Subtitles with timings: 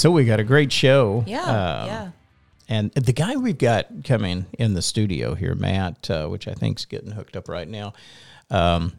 [0.00, 1.24] So we got a great show.
[1.26, 2.10] Yeah, Um, yeah.
[2.70, 6.86] And the guy we've got coming in the studio here, Matt, uh, which I think's
[6.86, 7.92] getting hooked up right now,
[8.48, 8.94] um,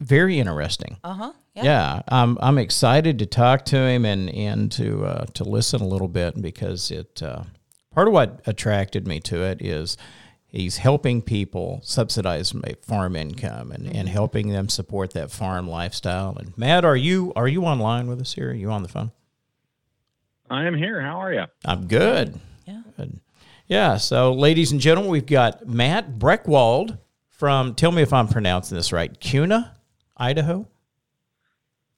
[0.00, 0.96] very interesting.
[1.04, 1.32] Uh huh.
[1.54, 1.62] Yeah.
[1.62, 5.86] Yeah, I'm I'm excited to talk to him and and to uh, to listen a
[5.86, 7.44] little bit because it uh,
[7.94, 9.96] part of what attracted me to it is
[10.48, 16.36] he's helping people subsidize farm income and, and helping them support that farm lifestyle.
[16.36, 18.50] And Matt, are you are you online with us here?
[18.50, 19.12] Are you on the phone?
[20.50, 21.00] I am here.
[21.00, 21.44] How are you?
[21.64, 22.38] I'm good.
[22.66, 22.82] Yeah.
[22.96, 23.20] Good.
[23.68, 23.96] Yeah.
[23.98, 26.98] So, ladies and gentlemen, we've got Matt Brechwald
[27.28, 27.74] from.
[27.76, 29.18] Tell me if I'm pronouncing this right.
[29.20, 29.76] Kuna,
[30.16, 30.66] Idaho.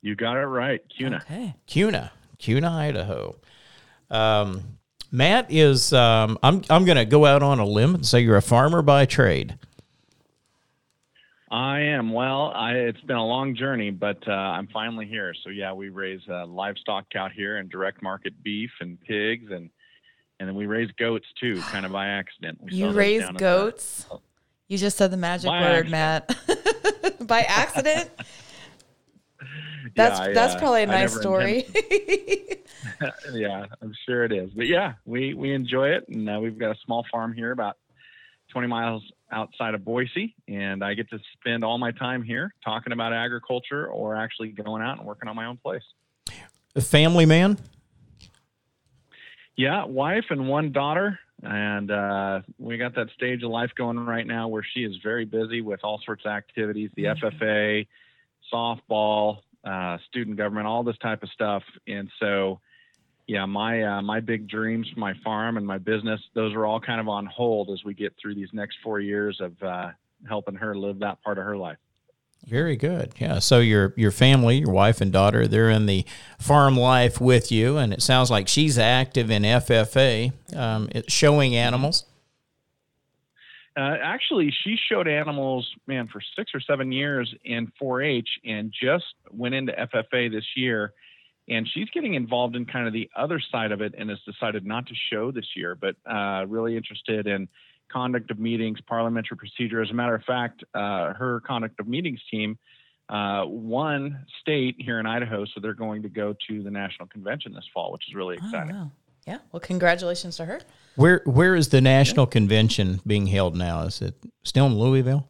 [0.03, 1.17] You got it right, Kuna.
[1.17, 1.55] Okay.
[1.67, 3.37] Kuna, Kuna, Idaho.
[4.11, 4.79] Um,
[5.11, 5.95] Matt is.
[5.95, 6.63] Um, I'm.
[6.69, 9.57] I'm going to go out on a limb and say you're a farmer by trade.
[11.53, 12.13] I am.
[12.13, 15.35] Well, I, it's been a long journey, but uh, I'm finally here.
[15.45, 19.69] So yeah, we raise uh, livestock out here and direct market beef and pigs, and
[20.41, 22.59] and then we raise goats too, kind of by accident.
[22.63, 24.07] We You raise at the- goats.
[24.69, 26.35] You just said the magic By word, Matt.
[27.21, 28.11] By accident.
[29.85, 31.67] Yeah, That's I, that's uh, probably a nice story.
[33.33, 34.51] yeah, I'm sure it is.
[34.51, 37.77] But yeah, we we enjoy it, and uh, we've got a small farm here about
[38.53, 42.93] 20 miles outside of Boise, and I get to spend all my time here talking
[42.93, 45.83] about agriculture or actually going out and working on my own place.
[46.77, 47.59] A family man.
[49.57, 54.27] Yeah, wife and one daughter, and uh, we got that stage of life going right
[54.27, 57.87] now where she is very busy with all sorts of activities, the FFA,
[58.53, 62.61] softball, uh, student government, all this type of stuff, and so.
[63.27, 66.81] Yeah, my uh, my big dreams for my farm and my business, those are all
[66.81, 69.91] kind of on hold as we get through these next four years of uh,
[70.29, 71.79] helping her live that part of her life.
[72.47, 73.13] Very good.
[73.19, 73.39] Yeah.
[73.39, 76.05] So your your family, your wife and daughter, they're in the
[76.39, 82.05] farm life with you, and it sounds like she's active in FFA, um, showing animals.
[83.77, 89.15] Uh, actually, she showed animals, man, for six or seven years in 4-H, and just
[89.31, 90.93] went into FFA this year.
[91.49, 94.65] And she's getting involved in kind of the other side of it, and has decided
[94.65, 97.49] not to show this year, but uh, really interested in
[97.91, 99.83] conduct of meetings, parliamentary procedure.
[99.83, 102.59] As a matter of fact, uh, her conduct of meetings team
[103.09, 107.53] uh, won state here in Idaho, so they're going to go to the national convention
[107.53, 108.75] this fall, which is really Oh, exciting.
[108.77, 108.91] wow.
[109.27, 109.39] Yeah.
[109.53, 110.61] Well, congratulations to her.
[110.97, 113.83] Where where is the national convention being held now?
[113.83, 115.29] Is it still in Louisville?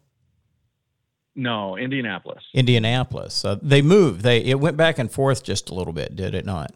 [1.34, 2.44] No, Indianapolis.
[2.52, 3.44] Indianapolis.
[3.44, 4.22] Uh, they moved.
[4.22, 6.72] They it went back and forth just a little bit, did it not?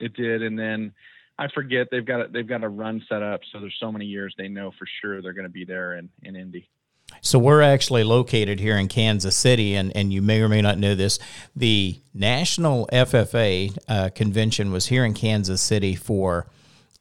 [0.00, 0.92] It did, and then
[1.38, 4.06] I forget they've got a, they've got a run set up, so there's so many
[4.06, 6.68] years they know for sure they're going to be there in in Indy.
[7.22, 10.78] So we're actually located here in Kansas City, and, and you may or may not
[10.78, 11.18] know this.
[11.56, 16.46] The National FFA uh, convention was here in Kansas City for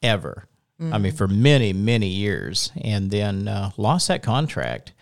[0.02, 0.48] ever.
[0.94, 4.94] I mean, for many, many years, and then uh, lost that contract,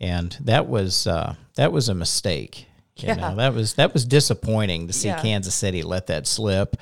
[0.00, 2.66] and that was uh, that was a mistake.
[2.96, 3.14] You Yeah.
[3.14, 5.20] know, that was that was disappointing to see Yeah.
[5.20, 6.76] Kansas City let that slip.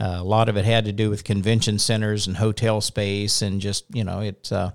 [0.00, 3.60] Uh, a lot of it had to do with convention centers and hotel space, and
[3.60, 4.50] just you know, it's.
[4.52, 4.70] Uh,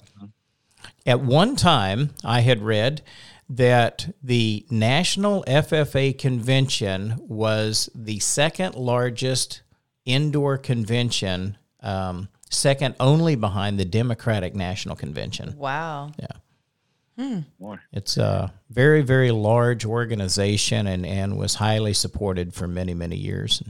[1.05, 3.01] at one time, I had read
[3.49, 9.61] that the National FFA convention was the second largest
[10.05, 15.55] indoor convention, um, second only behind the Democratic National Convention.
[15.57, 16.11] Wow.
[17.59, 23.17] Boy, It's a very, very large organization and, and was highly supported for many, many
[23.17, 23.61] years.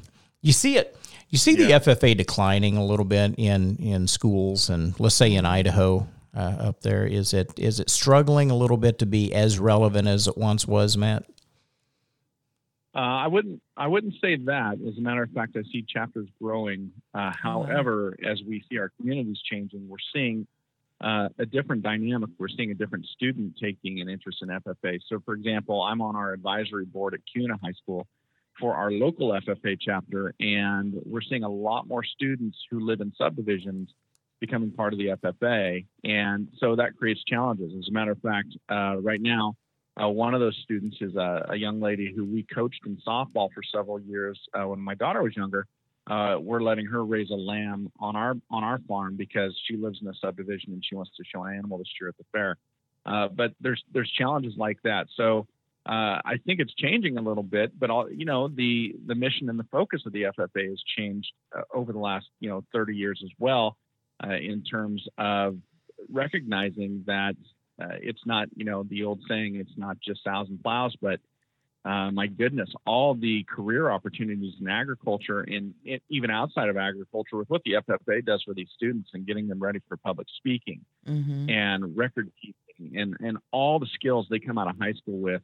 [0.41, 0.95] You see it.
[1.29, 5.45] You see the FFA declining a little bit in, in schools and let's say in
[5.45, 7.05] Idaho uh, up there.
[7.05, 10.67] Is it is it struggling a little bit to be as relevant as it once
[10.67, 11.25] was, Matt?
[12.95, 14.79] uh, I wouldn't I wouldn't say that.
[14.87, 16.91] As a matter of fact, I see chapters growing.
[17.13, 20.47] Uh, however, as we see our communities changing, we're seeing
[21.01, 22.29] uh, a different dynamic.
[22.37, 24.99] We're seeing a different student taking an interest in FFA.
[25.07, 28.07] So, for example, I'm on our advisory board at Kuna High School
[28.59, 33.13] for our local FFA chapter, and we're seeing a lot more students who live in
[33.17, 33.89] subdivisions
[34.41, 37.73] becoming part of the FFA, and so that creates challenges.
[37.77, 39.55] As a matter of fact, uh, right now.
[40.01, 43.49] Uh, one of those students is a, a young lady who we coached in softball
[43.53, 45.65] for several years uh, when my daughter was younger.
[46.09, 49.99] Uh, we're letting her raise a lamb on our on our farm because she lives
[50.01, 52.57] in a subdivision and she wants to show an animal this year at the fair.
[53.05, 55.07] Uh, but there's there's challenges like that.
[55.15, 55.47] So
[55.85, 57.79] uh, I think it's changing a little bit.
[57.79, 61.31] But all you know, the the mission and the focus of the FFA has changed
[61.55, 63.77] uh, over the last you know 30 years as well,
[64.23, 65.57] uh, in terms of
[66.11, 67.35] recognizing that
[67.79, 71.19] uh, it's not you know the old saying it's not just sows and plows, but
[71.89, 75.73] uh, my goodness, all the career opportunities in agriculture and
[76.07, 79.57] even outside of agriculture with what the FFA does for these students and getting them
[79.57, 81.49] ready for public speaking mm-hmm.
[81.49, 85.41] and record keeping and, and all the skills they come out of high school with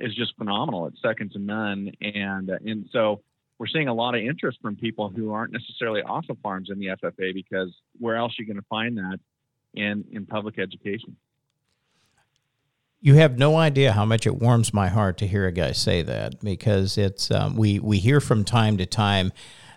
[0.00, 0.88] is just phenomenal.
[0.88, 1.92] It's second to none.
[2.00, 3.22] And, uh, and so
[3.58, 6.80] we're seeing a lot of interest from people who aren't necessarily off of farms in
[6.80, 9.20] the FFA because where else are you going to find that
[9.74, 11.16] in, in public education?
[13.04, 16.00] You have no idea how much it warms my heart to hear a guy say
[16.00, 19.30] that because it's um, we we hear from time to time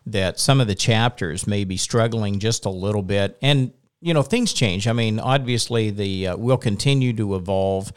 [0.06, 4.24] that some of the chapters may be struggling just a little bit and you know
[4.24, 4.88] things change.
[4.88, 7.91] I mean obviously the uh, will continue to evolve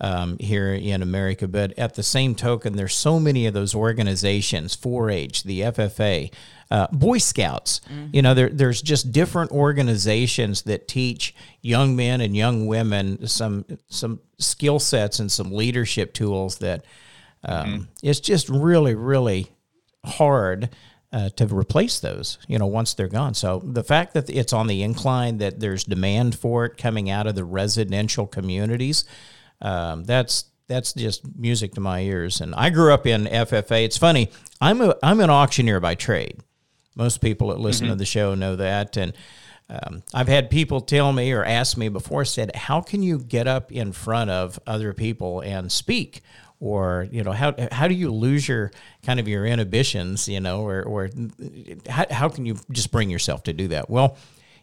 [0.00, 1.46] um, here in America.
[1.46, 6.32] But at the same token, there's so many of those organizations 4 H, the FFA,
[6.70, 7.80] uh, Boy Scouts.
[7.90, 8.06] Mm-hmm.
[8.12, 13.64] You know, there, there's just different organizations that teach young men and young women some
[13.88, 16.84] some skill sets and some leadership tools that
[17.44, 17.82] um, mm-hmm.
[18.02, 19.48] it's just really, really
[20.04, 20.70] hard.
[21.12, 23.34] Uh, to replace those, you know, once they're gone.
[23.34, 27.26] So the fact that it's on the incline, that there's demand for it coming out
[27.26, 29.04] of the residential communities,
[29.60, 32.40] um, that's that's just music to my ears.
[32.40, 33.84] And I grew up in FFA.
[33.84, 34.30] It's funny.
[34.60, 36.38] I'm a I'm an auctioneer by trade.
[36.94, 37.94] Most people that listen mm-hmm.
[37.94, 38.96] to the show know that.
[38.96, 39.12] And
[39.68, 43.46] um, I've had people tell me or ask me before, said, "How can you get
[43.46, 46.22] up in front of other people and speak?"
[46.60, 48.70] Or you know how how do you lose your
[49.02, 51.08] kind of your inhibitions you know or or
[51.88, 53.88] how, how can you just bring yourself to do that?
[53.88, 54.16] Well,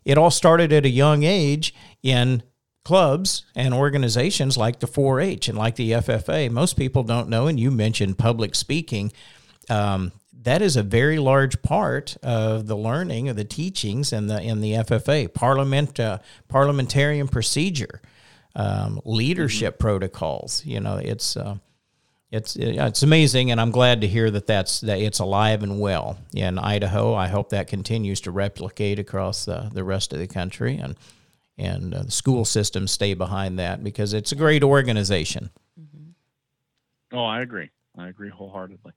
[0.06, 1.74] it all started at a young age
[2.04, 2.44] in
[2.88, 6.50] clubs and organizations like the 4 H and like the FFA.
[6.50, 9.12] Most people don't know, and you mentioned public speaking.
[9.70, 10.14] Um,
[10.44, 14.62] that is a very large part of the learning of the teachings in the in
[14.62, 18.02] the FFA parliament uh, parliamentarian procedure
[18.56, 19.82] um, leadership mm-hmm.
[19.82, 21.58] protocols you know it's uh,
[22.32, 26.18] it's it's amazing and I'm glad to hear that that's that it's alive and well
[26.34, 30.78] in Idaho I hope that continues to replicate across the, the rest of the country
[30.78, 30.96] and
[31.58, 35.50] and uh, the school systems stay behind that because it's a great organization.
[35.80, 37.18] Mm-hmm.
[37.18, 37.70] Oh, I agree.
[37.98, 38.94] I agree wholeheartedly.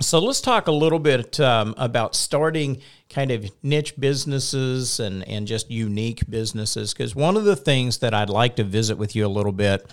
[0.00, 5.46] So let's talk a little bit um, about starting kind of niche businesses and, and
[5.46, 6.92] just unique businesses.
[6.92, 9.90] Because one of the things that I'd like to visit with you a little bit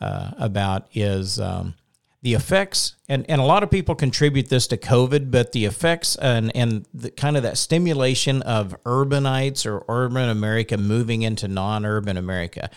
[0.00, 1.74] uh, about is um,
[2.20, 6.16] the effects, and, and a lot of people contribute this to COVID, but the effects
[6.16, 11.86] and, and the, kind of that stimulation of urbanites or urban America moving into non
[11.86, 12.70] urban America.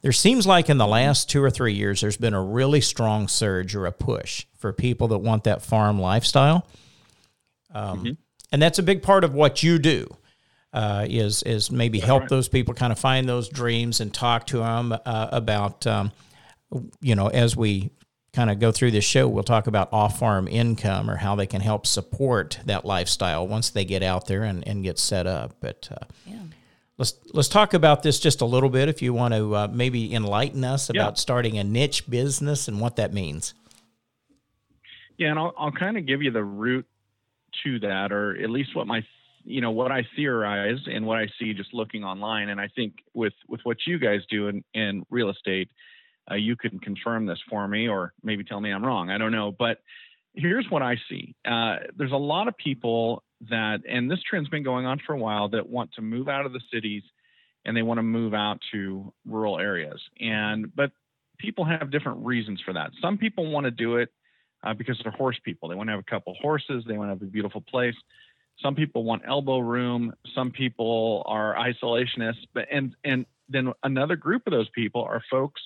[0.00, 3.28] There seems like in the last two or three years, there's been a really strong
[3.28, 6.66] surge or a push for people that want that farm lifestyle.
[7.72, 8.12] Um, mm-hmm.
[8.50, 10.08] And that's a big part of what you do.
[10.70, 12.28] Uh, is is maybe help right.
[12.28, 16.12] those people kind of find those dreams and talk to them uh, about um,
[17.00, 17.90] you know as we
[18.32, 21.46] kind of go through this show, we'll talk about off farm income or how they
[21.46, 25.56] can help support that lifestyle once they get out there and, and get set up.
[25.60, 26.42] But uh, yeah.
[26.98, 28.88] let's let's talk about this just a little bit.
[28.88, 31.20] If you want to uh, maybe enlighten us about yeah.
[31.20, 33.54] starting a niche business and what that means.
[35.16, 36.86] Yeah, and I'll, I'll kind of give you the route
[37.64, 39.04] to that, or at least what my
[39.44, 42.50] you know what I theorize and what I see just looking online.
[42.50, 45.70] And I think with with what you guys do in, in real estate
[46.30, 49.10] uh, you can confirm this for me or maybe tell me I'm wrong.
[49.10, 49.52] I don't know.
[49.56, 49.78] But
[50.34, 54.62] here's what I see uh, there's a lot of people that, and this trend's been
[54.62, 57.02] going on for a while, that want to move out of the cities
[57.64, 60.00] and they want to move out to rural areas.
[60.20, 60.90] And, but
[61.38, 62.90] people have different reasons for that.
[63.00, 64.10] Some people want to do it
[64.64, 65.68] uh, because they're horse people.
[65.68, 67.94] They want to have a couple horses, they want to have a beautiful place.
[68.62, 70.12] Some people want elbow room.
[70.34, 75.62] Some people are isolationists, but and and then another group of those people are folks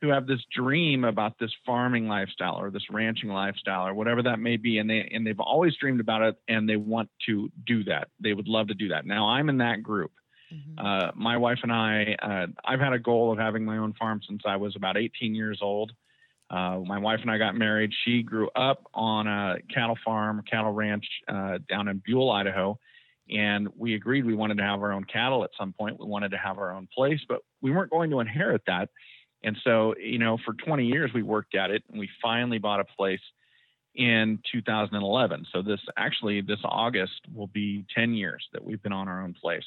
[0.00, 4.38] who have this dream about this farming lifestyle or this ranching lifestyle or whatever that
[4.38, 7.84] may be and they and they've always dreamed about it and they want to do
[7.84, 8.08] that.
[8.18, 9.06] They would love to do that.
[9.06, 10.12] Now i'm in that group.
[10.52, 10.84] Mm-hmm.
[10.84, 14.20] uh, my wife and i uh, i've had a goal of having my own farm
[14.26, 15.92] since i was about 18 years old.
[16.50, 17.92] Uh, my wife and i got married.
[18.04, 22.78] She grew up on a cattle farm cattle ranch uh, down in Buhl idaho
[23.28, 26.00] and we agreed we wanted to have our own cattle at some point.
[26.00, 28.88] We wanted to have our own place but we weren't going to inherit that
[29.42, 32.80] and so, you know, for 20 years we worked at it and we finally bought
[32.80, 33.20] a place
[33.94, 35.46] in 2011.
[35.52, 39.34] So this actually this August will be 10 years that we've been on our own
[39.34, 39.64] place.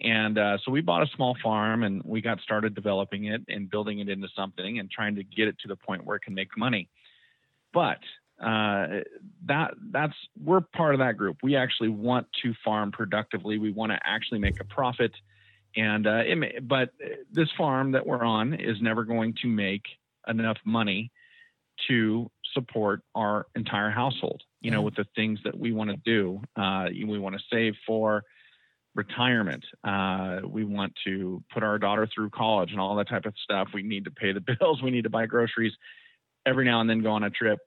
[0.00, 3.70] And uh, so we bought a small farm and we got started developing it and
[3.70, 6.34] building it into something and trying to get it to the point where it can
[6.34, 6.88] make money.
[7.72, 7.98] But
[8.40, 9.02] uh,
[9.46, 11.36] that that's we're part of that group.
[11.42, 13.58] We actually want to farm productively.
[13.58, 15.12] We want to actually make a profit.
[15.76, 16.90] And uh, may, but
[17.32, 19.82] this farm that we're on is never going to make
[20.28, 21.10] enough money
[21.88, 24.42] to support our entire household.
[24.60, 27.74] You know, with the things that we want to do, uh, we want to save
[27.86, 28.22] for
[28.94, 29.64] retirement.
[29.82, 33.68] Uh, we want to put our daughter through college and all that type of stuff.
[33.74, 34.82] We need to pay the bills.
[34.82, 35.72] We need to buy groceries.
[36.46, 37.58] Every now and then go on a trip.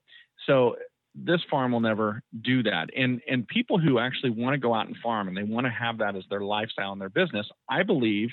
[0.46, 0.78] So
[1.24, 2.90] this farm will never do that.
[2.96, 5.72] And and people who actually want to go out and farm and they want to
[5.72, 8.30] have that as their lifestyle and their business, I believe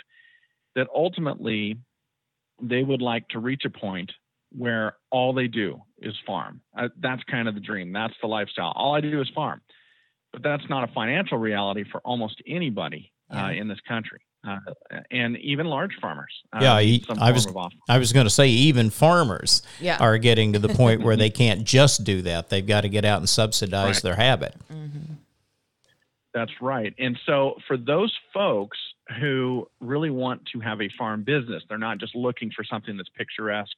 [0.75, 1.79] that ultimately
[2.61, 4.13] they would like to reach a point
[4.57, 6.61] where all they do is farm.
[6.77, 7.93] Uh, that's kind of the dream.
[7.93, 8.73] That's the lifestyle.
[8.77, 9.61] All I do is farm.
[10.33, 14.21] But that's not a financial reality for almost anybody uh, in this country.
[14.47, 14.59] Uh,
[15.11, 16.33] and even large farmers.
[16.53, 17.49] Uh, yeah, I was
[17.89, 19.97] I was going to say even farmers yeah.
[20.01, 22.51] are getting to the point where they can't just do that.
[22.51, 24.03] They've got to get out and subsidize right.
[24.03, 24.55] their habit.
[24.71, 25.15] Mm-hmm.
[26.35, 26.93] That's right.
[26.99, 28.77] And so for those folks
[29.21, 33.11] who really want to have a farm business, they're not just looking for something that's
[33.17, 33.77] picturesque.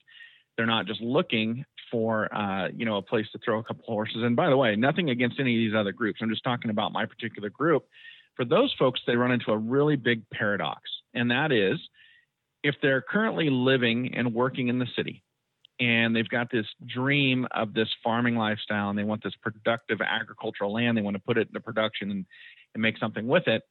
[0.56, 4.22] They're not just looking for uh, you know a place to throw a couple horses.
[4.22, 6.20] And by the way, nothing against any of these other groups.
[6.22, 7.86] I'm just talking about my particular group
[8.36, 10.82] for those folks, they run into a really big paradox,
[11.14, 11.78] and that is
[12.62, 15.22] if they're currently living and working in the city
[15.78, 20.72] and they've got this dream of this farming lifestyle and they want this productive agricultural
[20.72, 22.26] land, they want to put it into production and,
[22.74, 23.62] and make something with it.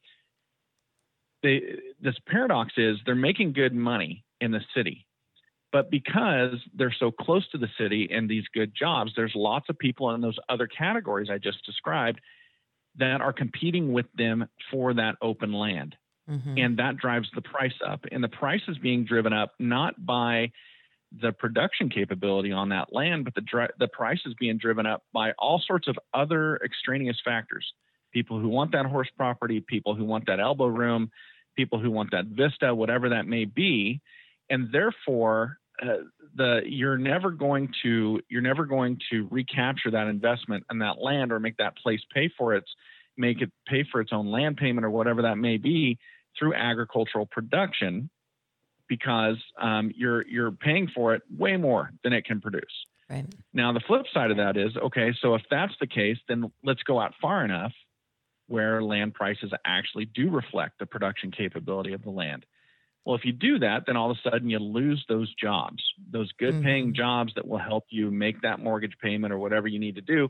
[1.43, 1.61] They,
[2.01, 5.05] this paradox is they're making good money in the city,
[5.71, 9.77] but because they're so close to the city and these good jobs, there's lots of
[9.77, 12.21] people in those other categories I just described
[12.97, 15.95] that are competing with them for that open land.
[16.29, 16.57] Mm-hmm.
[16.57, 18.05] And that drives the price up.
[18.11, 20.51] And the price is being driven up not by
[21.21, 25.33] the production capability on that land, but the, the price is being driven up by
[25.37, 27.65] all sorts of other extraneous factors.
[28.11, 31.11] People who want that horse property, people who want that elbow room,
[31.55, 34.01] people who want that vista, whatever that may be.
[34.49, 35.97] And therefore, uh,
[36.35, 41.31] the you're never going to you're never going to recapture that investment and that land
[41.31, 42.67] or make that place pay for its
[43.17, 45.97] make it pay for its own land payment or whatever that may be
[46.37, 48.09] through agricultural production
[48.87, 52.63] because um, you're you're paying for it way more than it can produce.
[53.09, 53.25] Right.
[53.53, 55.13] Now the flip side of that is okay.
[55.21, 57.73] So if that's the case, then let's go out far enough
[58.47, 62.45] where land prices actually do reflect the production capability of the land.
[63.05, 66.31] Well, if you do that, then all of a sudden you lose those jobs, those
[66.39, 66.95] good paying mm-hmm.
[66.95, 70.27] jobs that will help you make that mortgage payment or whatever you need to do,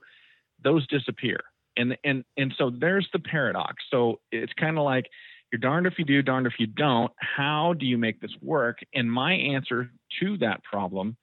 [0.64, 1.40] those disappear.
[1.78, 3.84] And and and so there's the paradox.
[3.90, 5.06] So it's kind of like
[5.52, 7.12] you're darned if you do, darned if you don't.
[7.18, 8.80] How do you make this work?
[8.94, 11.16] And my answer to that problem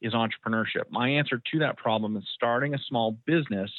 [0.00, 0.84] is entrepreneurship.
[0.90, 3.70] My answer to that problem is starting a small business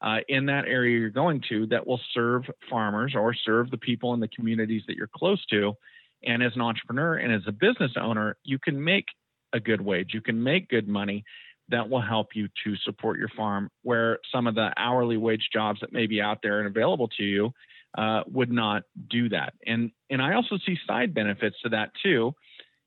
[0.00, 4.14] uh, in that area you're going to that will serve farmers or serve the people
[4.14, 5.74] in the communities that you're close to
[6.24, 9.06] and as an entrepreneur and as a business owner, you can make
[9.52, 11.24] a good wage, you can make good money
[11.70, 15.80] that will help you to support your farm, where some of the hourly wage jobs
[15.80, 17.52] that may be out there and available to you
[17.96, 19.54] uh, would not do that.
[19.66, 22.34] And and I also see side benefits to that too.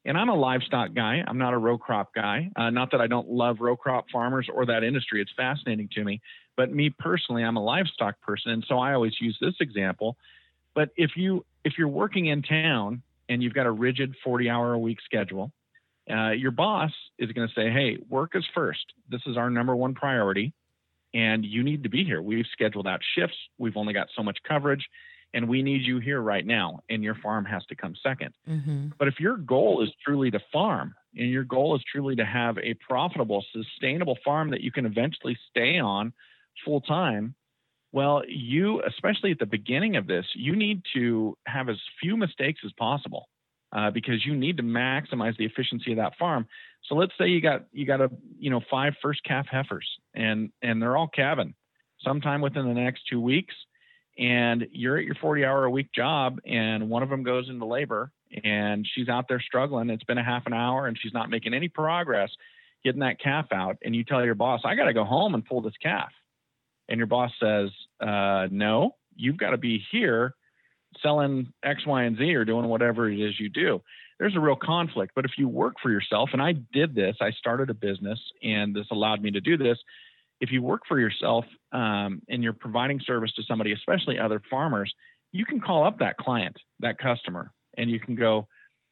[0.03, 1.23] And I'm a livestock guy.
[1.27, 2.50] I'm not a row crop guy.
[2.55, 5.21] Uh, not that I don't love row crop farmers or that industry.
[5.21, 6.21] It's fascinating to me.
[6.57, 10.17] But me personally, I'm a livestock person, and so I always use this example.
[10.73, 14.73] But if you if you're working in town and you've got a rigid 40 hour
[14.73, 15.53] a week schedule,
[16.11, 18.83] uh, your boss is going to say, hey, work is first.
[19.09, 20.53] This is our number one priority.
[21.13, 22.21] And you need to be here.
[22.21, 23.38] We've scheduled out shifts.
[23.57, 24.85] We've only got so much coverage,
[25.33, 26.81] and we need you here right now.
[26.89, 28.88] And your farm has to come 2nd mm-hmm.
[29.00, 32.57] But if your goal is truly to farm and your goal is truly to have
[32.57, 36.11] a profitable, sustainable farm that you can eventually stay on
[36.65, 37.35] full time,
[37.91, 42.62] well, you, especially at the beginning of this, you need to have as few mistakes
[42.65, 43.27] as possible
[43.74, 46.48] uh, because you need to maximize the efficiency of that farm.
[46.88, 50.51] So let's say you got you got a you know five first calf heifers and
[50.62, 51.53] and they're all calving
[52.03, 53.53] sometime within the next two weeks,
[54.17, 57.65] and you're at your 40 hour a week job, and one of them goes into
[57.65, 58.12] labor
[58.43, 59.89] and she's out there struggling.
[59.89, 62.29] It's been a half an hour and she's not making any progress
[62.83, 65.45] getting that calf out, and you tell your boss, I got to go home and
[65.45, 66.10] pull this calf
[66.91, 67.69] and your boss says,
[68.01, 70.36] uh, no, you've got to be here
[71.01, 73.81] selling X, Y, and Z or doing whatever it is you do.
[74.19, 75.13] There's a real conflict.
[75.15, 78.75] But if you work for yourself, and I did this, I started a business and
[78.75, 79.79] this allowed me to do this.
[80.41, 84.93] if you work for yourself um, and you're providing service to somebody, especially other farmers,
[85.31, 88.48] you can call up that client, that customer, and you can go,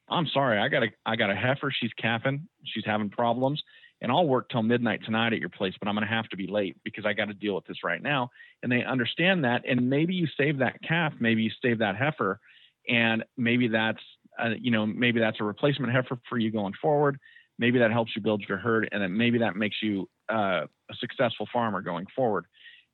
[0.07, 1.71] "I'm sorry, I got a I got a heifer.
[1.77, 2.47] She's calving.
[2.63, 3.61] She's having problems."
[4.01, 6.37] And I'll work till midnight tonight at your place, but I'm going to have to
[6.37, 8.29] be late because I got to deal with this right now.
[8.63, 9.63] And they understand that.
[9.67, 12.39] And maybe you save that calf, maybe you save that heifer,
[12.87, 13.99] and maybe that's,
[14.41, 17.19] uh, you know, maybe that's a replacement heifer for you going forward.
[17.57, 20.95] Maybe that helps you build your herd, and then maybe that makes you uh, a
[20.99, 22.45] successful farmer going forward.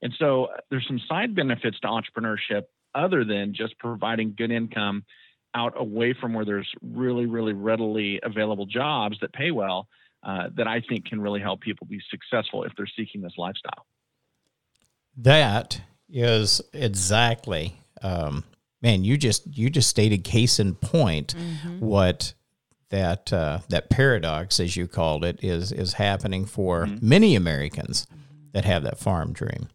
[0.01, 2.63] And so there's some side benefits to entrepreneurship
[2.95, 5.03] other than just providing good income
[5.53, 9.87] out away from where there's really, really readily available jobs that pay well
[10.25, 13.85] uh, that I think can really help people be successful if they're seeking this lifestyle.
[15.17, 15.79] That
[16.09, 18.43] is exactly, um,
[18.81, 19.03] man.
[19.03, 21.79] You just you just stated case in point mm-hmm.
[21.79, 22.33] what
[22.89, 27.07] that uh, that paradox, as you called it, is is happening for mm-hmm.
[27.07, 28.07] many Americans
[28.53, 29.69] that have that farm dream.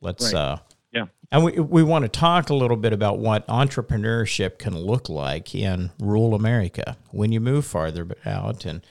[0.00, 0.40] Let's right.
[0.40, 0.56] uh,
[0.92, 1.06] yeah.
[1.30, 5.54] And we, we want to talk a little bit about what entrepreneurship can look like
[5.54, 8.84] in rural America when you move farther out and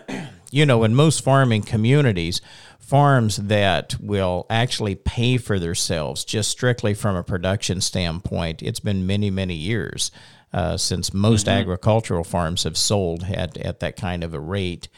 [0.50, 2.40] you know, in most farming communities,
[2.78, 9.06] farms that will actually pay for themselves just strictly from a production standpoint, it's been
[9.06, 10.10] many, many years
[10.52, 11.58] uh, since most mm-hmm.
[11.58, 14.88] agricultural farms have sold at, at that kind of a rate.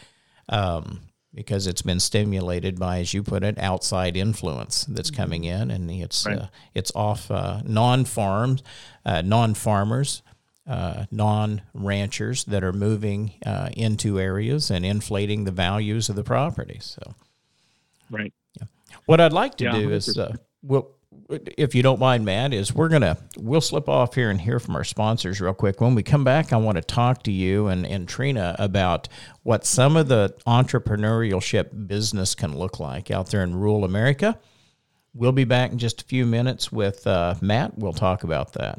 [0.48, 1.00] Um,
[1.32, 5.22] because it's been stimulated by, as you put it, outside influence that's mm-hmm.
[5.22, 6.38] coming in, and it's right.
[6.38, 8.62] uh, it's off uh, non farms,
[9.04, 10.22] uh, non farmers
[10.66, 16.24] uh, non ranchers that are moving uh, into areas and inflating the values of the
[16.24, 16.78] property.
[16.80, 17.14] So,
[18.10, 18.32] right.
[18.58, 18.66] Yeah.
[19.06, 20.90] What I'd like to yeah, do is, uh, well,
[21.28, 24.76] if you don't mind, Matt, is we're gonna we'll slip off here and hear from
[24.76, 25.80] our sponsors real quick.
[25.80, 29.08] When we come back, I want to talk to you and, and Trina about
[29.42, 34.38] what some of the entrepreneurial ship business can look like out there in rural America.
[35.14, 37.78] We'll be back in just a few minutes with uh, Matt.
[37.78, 38.78] We'll talk about that.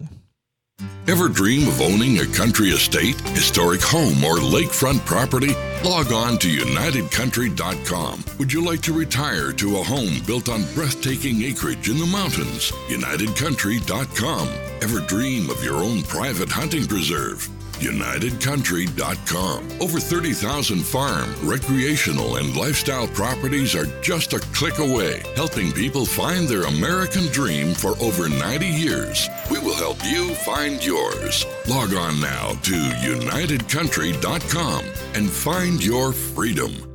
[1.08, 5.54] Ever dream of owning a country estate, historic home, or lakefront property?
[5.84, 8.26] Log on to UnitedCountry.com.
[8.40, 12.72] Would you like to retire to a home built on breathtaking acreage in the mountains?
[12.90, 14.48] UnitedCountry.com.
[14.82, 17.48] Ever dream of your own private hunting preserve?
[17.80, 19.82] UnitedCountry.com.
[19.82, 26.48] Over 30,000 farm, recreational, and lifestyle properties are just a click away, helping people find
[26.48, 29.30] their American dream for over 90 years.
[29.52, 31.46] We will help you find yours.
[31.68, 36.95] Log on now to UnitedCountry.com and find your freedom.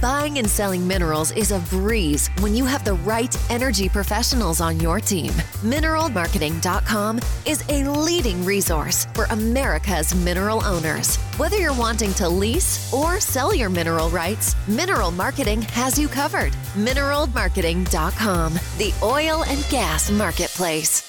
[0.00, 4.78] Buying and selling minerals is a breeze when you have the right energy professionals on
[4.78, 5.32] your team.
[5.62, 11.16] Mineralmarketing.com is a leading resource for America's mineral owners.
[11.36, 16.52] Whether you're wanting to lease or sell your mineral rights, Mineral Marketing has you covered.
[16.74, 21.07] Mineralmarketing.com, the oil and gas marketplace.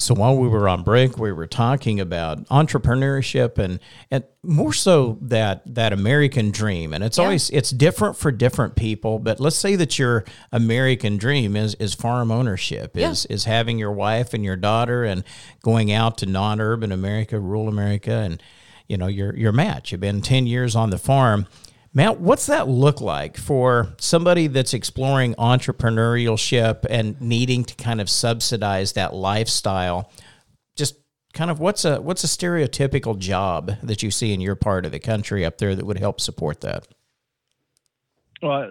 [0.00, 3.80] So while we were on break, we were talking about entrepreneurship and
[4.12, 6.94] and more so that that American dream.
[6.94, 7.24] And it's yeah.
[7.24, 9.18] always it's different for different people.
[9.18, 13.34] But let's say that your American dream is is farm ownership, is yeah.
[13.34, 15.24] is having your wife and your daughter and
[15.62, 18.40] going out to non-urban America, rural America, and
[18.86, 19.90] you know your your match.
[19.90, 21.48] You've been ten years on the farm
[21.94, 28.10] Matt, what's that look like for somebody that's exploring entrepreneurship and needing to kind of
[28.10, 30.10] subsidize that lifestyle?
[30.76, 30.96] Just
[31.32, 34.92] kind of what's a what's a stereotypical job that you see in your part of
[34.92, 36.86] the country up there that would help support that?
[38.42, 38.70] Well,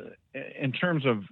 [0.60, 1.24] in terms of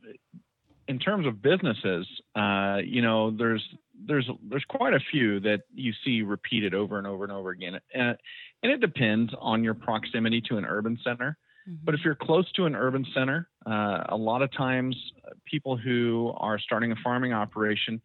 [0.87, 3.63] in terms of businesses, uh, you know, there's
[4.07, 7.79] there's there's quite a few that you see repeated over and over and over again,
[7.93, 8.17] and
[8.63, 11.37] and it depends on your proximity to an urban center.
[11.83, 12.07] But if mm-hmm.
[12.07, 16.59] you're close to an urban center, uh, a lot of times uh, people who are
[16.59, 18.01] starting a farming operation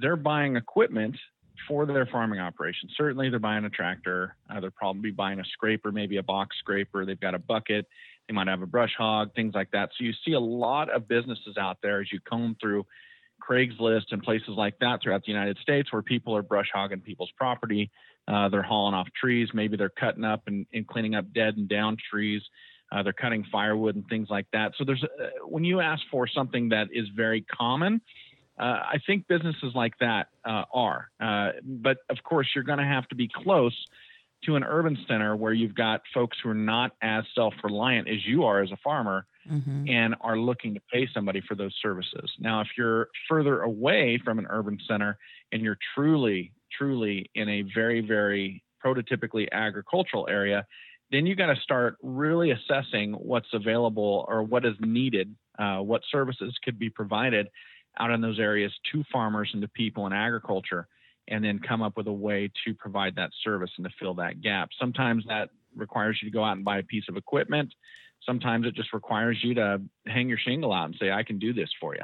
[0.00, 1.16] they're buying equipment
[1.68, 2.88] for their farming operation.
[2.96, 4.36] Certainly, they're buying a tractor.
[4.48, 7.04] Uh, they're probably buying a scraper, maybe a box scraper.
[7.04, 7.86] They've got a bucket.
[8.28, 9.90] They might have a brush hog, things like that.
[9.96, 12.86] So you see a lot of businesses out there as you comb through
[13.46, 17.32] Craigslist and places like that throughout the United States where people are brush hogging people's
[17.36, 17.90] property.
[18.28, 19.48] Uh, they're hauling off trees.
[19.52, 22.42] Maybe they're cutting up and, and cleaning up dead and down trees.
[22.92, 24.72] Uh, they're cutting firewood and things like that.
[24.76, 28.00] So there's uh, when you ask for something that is very common,
[28.58, 31.10] uh, I think businesses like that uh, are.
[31.20, 33.76] Uh, but of course, you're going to have to be close
[34.44, 38.44] to an urban center where you've got folks who are not as self-reliant as you
[38.44, 39.88] are as a farmer mm-hmm.
[39.88, 42.30] and are looking to pay somebody for those services.
[42.38, 45.18] Now, if you're further away from an urban center
[45.52, 50.66] and you're truly, truly in a very, very prototypically agricultural area,
[51.10, 56.02] then you got to start really assessing what's available or what is needed, uh, what
[56.10, 57.48] services could be provided
[57.98, 60.86] out in those areas to farmers and to people in agriculture,
[61.28, 64.40] and then come up with a way to provide that service and to fill that
[64.40, 64.68] gap.
[64.78, 67.72] Sometimes that requires you to go out and buy a piece of equipment.
[68.24, 71.52] Sometimes it just requires you to hang your shingle out and say, I can do
[71.52, 72.02] this for you.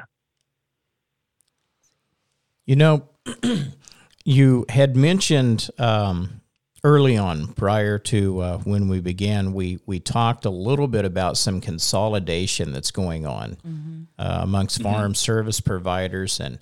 [2.65, 3.09] You know,
[4.25, 6.41] you had mentioned um,
[6.87, 11.37] early on, prior to uh, when we began, we we talked a little bit about
[11.37, 14.01] some consolidation that's going on mm-hmm.
[14.17, 14.93] uh, amongst mm-hmm.
[14.93, 16.59] farm service providers, and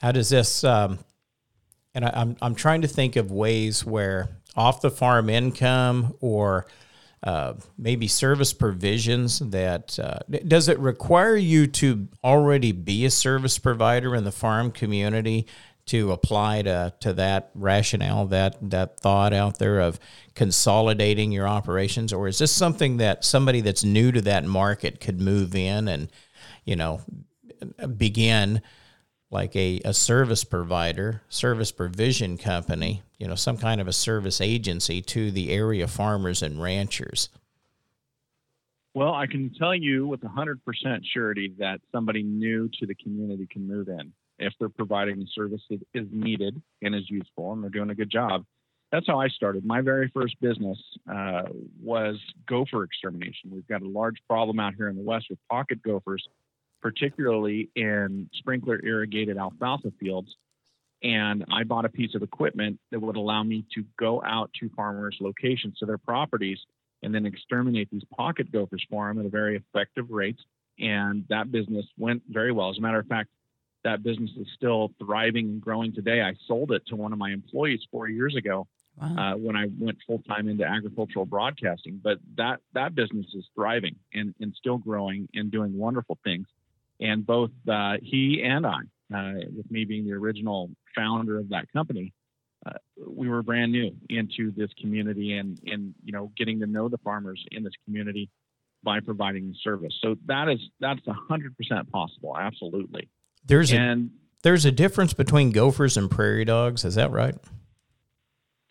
[0.00, 0.62] how does this?
[0.62, 1.00] Um,
[1.94, 6.66] and I, I'm I'm trying to think of ways where off the farm income or
[7.22, 13.58] uh, maybe service provisions that uh, does it require you to already be a service
[13.58, 15.46] provider in the farm community
[15.90, 19.98] to apply to, to that rationale, that that thought out there of
[20.36, 25.20] consolidating your operations, or is this something that somebody that's new to that market could
[25.20, 26.08] move in and,
[26.64, 27.00] you know,
[27.96, 28.62] begin
[29.32, 34.40] like a, a service provider, service provision company, you know, some kind of a service
[34.40, 37.30] agency to the area farmers and ranchers?
[38.94, 40.56] Well, I can tell you with 100%
[41.12, 45.60] surety that somebody new to the community can move in if they're providing the service
[45.70, 48.44] that is needed and is useful and they're doing a good job.
[48.90, 49.64] That's how I started.
[49.64, 50.78] My very first business
[51.10, 51.42] uh,
[51.80, 52.16] was
[52.48, 53.50] gopher extermination.
[53.52, 56.26] We've got a large problem out here in the West with pocket gophers,
[56.82, 60.34] particularly in sprinkler irrigated alfalfa fields.
[61.02, 64.68] And I bought a piece of equipment that would allow me to go out to
[64.76, 66.58] farmers' locations to their properties
[67.02, 70.38] and then exterminate these pocket gophers for them at a very effective rate.
[70.78, 72.70] And that business went very well.
[72.70, 73.28] As a matter of fact,
[73.84, 76.20] that business is still thriving and growing today.
[76.20, 78.66] I sold it to one of my employees four years ago
[79.00, 79.16] wow.
[79.16, 82.00] uh, when I went full time into agricultural broadcasting.
[82.02, 86.46] But that that business is thriving and, and still growing and doing wonderful things.
[87.00, 88.80] And both uh, he and I,
[89.14, 92.12] uh, with me being the original founder of that company,
[92.66, 92.72] uh,
[93.06, 96.98] we were brand new into this community and and you know getting to know the
[96.98, 98.28] farmers in this community
[98.82, 99.94] by providing the service.
[100.02, 102.36] So that is that's a hundred percent possible.
[102.38, 103.08] Absolutely.
[103.44, 104.10] There's and a
[104.42, 106.84] there's a difference between gophers and prairie dogs.
[106.84, 107.34] Is that right?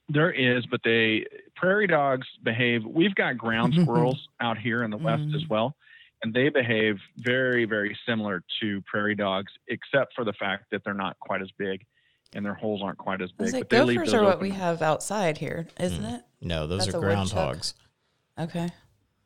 [0.08, 2.84] There is, but they prairie dogs behave.
[2.86, 5.49] We've got ground squirrels out here in the west as mm.
[5.49, 5.75] well,
[6.23, 10.93] and they behave very, very similar to prairie dogs, except for the fact that they're
[10.93, 11.86] not quite as big
[12.34, 13.51] and their holes aren't quite as big.
[13.51, 16.17] But gophers are what we have outside here, isn't mm.
[16.17, 16.23] it?
[16.41, 17.73] No, those That's are groundhogs.
[18.39, 18.69] Okay.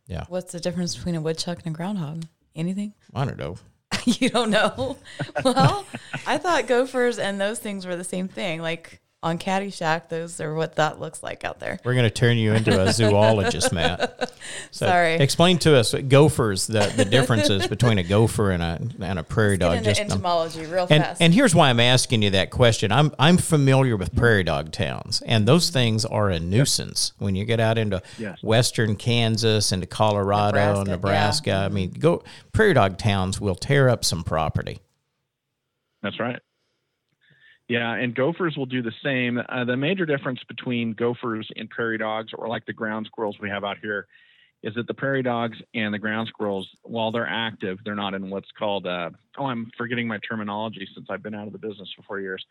[0.07, 0.25] Yeah.
[0.27, 2.25] What's the difference between a woodchuck and a groundhog?
[2.55, 2.93] Anything?
[3.13, 3.57] I don't know.
[4.19, 4.97] you don't know?
[5.43, 5.85] well,
[6.25, 8.61] I thought gophers and those things were the same thing.
[8.61, 11.79] Like on Caddyshack, those are what that looks like out there.
[11.85, 14.33] We're going to turn you into a zoologist, Matt.
[14.69, 15.15] So Sorry.
[15.15, 19.57] Explain to us gophers the, the differences between a gopher and a and a prairie
[19.57, 19.81] dog.
[19.83, 21.21] Just um, entomology, real and, fast.
[21.21, 22.91] And here's why I'm asking you that question.
[22.91, 27.45] I'm I'm familiar with prairie dog towns, and those things are a nuisance when you
[27.45, 28.43] get out into yes.
[28.43, 30.91] western Kansas, into Colorado, Nebraska.
[30.91, 31.65] Nebraska yeah.
[31.65, 34.79] I mean, go prairie dog towns will tear up some property.
[36.01, 36.39] That's right.
[37.73, 39.39] Yeah, and gophers will do the same.
[39.49, 43.49] Uh, the major difference between gophers and prairie dogs, or like the ground squirrels we
[43.49, 44.05] have out here,
[44.61, 48.29] is that the prairie dogs and the ground squirrels, while they're active, they're not in
[48.29, 49.09] what's called, uh,
[49.39, 52.45] oh, I'm forgetting my terminology since I've been out of the business for four years.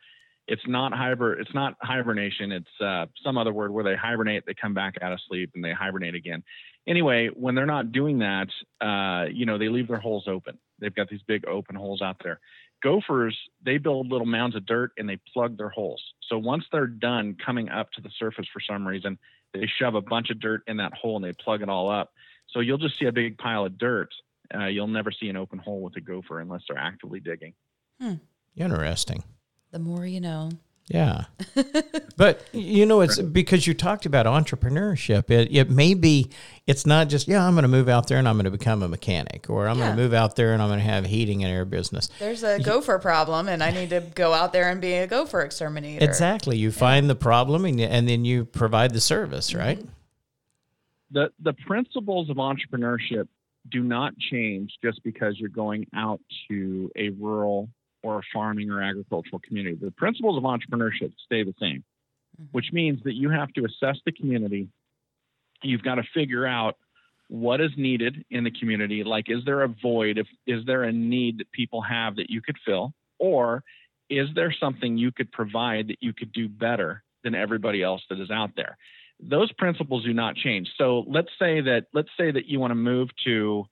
[0.48, 2.50] It's not hiber, it's not hibernation.
[2.50, 5.64] It's uh, some other word where they hibernate, they come back out of sleep, and
[5.64, 6.42] they hibernate again.
[6.88, 8.48] Anyway, when they're not doing that,
[8.80, 10.58] uh, you know, they leave their holes open.
[10.80, 12.40] They've got these big open holes out there
[12.82, 16.02] gophers they build little mounds of dirt and they plug their holes.
[16.28, 19.18] So once they're done coming up to the surface for some reason
[19.52, 22.12] they shove a bunch of dirt in that hole and they plug it all up.
[22.48, 24.08] So you'll just see a big pile of dirt.
[24.54, 27.54] Uh, you'll never see an open hole with a gopher unless they're actively digging.
[28.00, 28.14] Hmm.
[28.56, 29.22] interesting.
[29.70, 30.50] The more you know.
[30.88, 31.24] Yeah.
[32.16, 35.30] but you know, it's because you talked about entrepreneurship.
[35.30, 36.30] It it may be
[36.66, 39.48] it's not just, yeah, I'm gonna move out there and I'm gonna become a mechanic
[39.48, 39.90] or I'm Yeah.
[39.90, 42.08] gonna move out there and I'm gonna have heating and air business.
[42.18, 45.40] There's a gopher problem, and I need to go out there and be a gopher
[45.40, 46.04] exterminator.
[46.04, 46.58] Exactly.
[46.58, 49.58] You find the problem and, and then you provide the service, mm-hmm.
[49.58, 49.86] right?
[51.12, 53.28] the the principles of entrepreneurship
[53.70, 57.68] do not change just because you're going out to a rural
[58.02, 59.76] or a farming or agricultural community.
[59.80, 61.84] The principles of entrepreneurship stay the same,
[62.52, 64.68] which means that you have to assess the community.
[65.62, 66.76] You've got to figure out
[67.28, 69.04] what is needed in the community.
[69.04, 70.18] Like, is there a void?
[70.18, 73.62] If is there a need that people have that you could fill, or
[74.10, 78.20] is there something you could provide that you could do better than everybody else that
[78.20, 78.76] is out there?
[79.22, 80.68] those principles do not change.
[80.76, 83.64] So let's say that let's say that you want to move to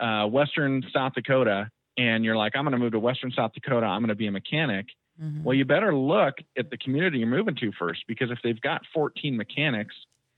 [0.00, 3.86] uh, Western South Dakota, and you're like, I'm going to move to Western South Dakota.
[3.86, 4.86] I'm going to be a mechanic.
[5.22, 5.42] Mhm.
[5.42, 8.82] Well, you better look at the community you're moving to first, because if they've got
[8.92, 9.94] 14 mechanics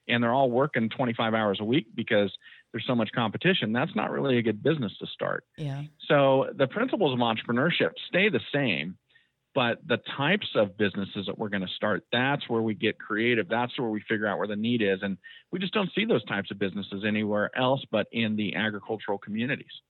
[0.07, 2.33] and they're all working 25 hours a week because
[2.73, 5.45] there's so much competition, that's not really a good business to start.
[5.57, 5.83] Yeah.
[6.07, 8.97] So the principles of entrepreneurship stay the same,
[9.55, 13.49] but the types of businesses that we're going to start, that's where we get creative.
[13.49, 15.01] That's where we figure out where the need is.
[15.03, 15.19] And
[15.51, 19.83] we just don't see those types of businesses anywhere else but in the agricultural communities.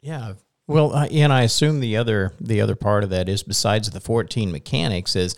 [0.00, 0.34] Yeah.
[0.68, 4.00] Well, uh, and I assume the other the other part of that is besides the
[4.00, 5.34] 14 mechanics is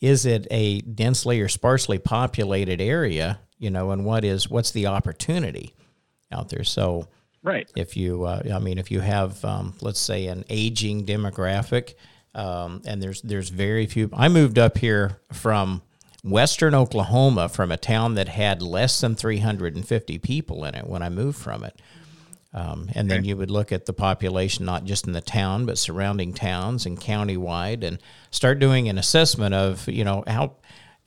[0.00, 4.86] is it a densely or sparsely populated area, you know, and what is what's the
[4.88, 5.74] opportunity
[6.30, 6.64] out there?
[6.64, 7.08] So
[7.44, 7.68] Right.
[7.76, 11.94] if you uh, I mean if you have um, let's say an aging demographic
[12.34, 15.82] um, and there's there's very few I moved up here from
[16.24, 21.08] western Oklahoma from a town that had less than 350 people in it when I
[21.08, 21.80] moved from it
[22.54, 25.78] um, and then you would look at the population not just in the town but
[25.78, 27.98] surrounding towns and countywide and
[28.30, 30.54] start doing an assessment of you know how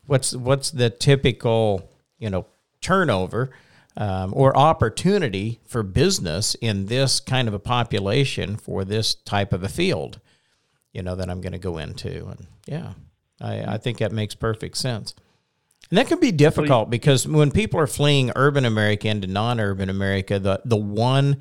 [0.07, 2.45] what's what's the typical you know
[2.81, 3.51] turnover
[3.97, 9.63] um, or opportunity for business in this kind of a population for this type of
[9.63, 10.19] a field
[10.95, 12.25] you know that I'm going to go into.
[12.27, 12.93] And yeah
[13.41, 15.13] I, I think that makes perfect sense
[15.89, 20.39] and that can be difficult because when people are fleeing urban America into non-urban America,
[20.39, 21.37] the the one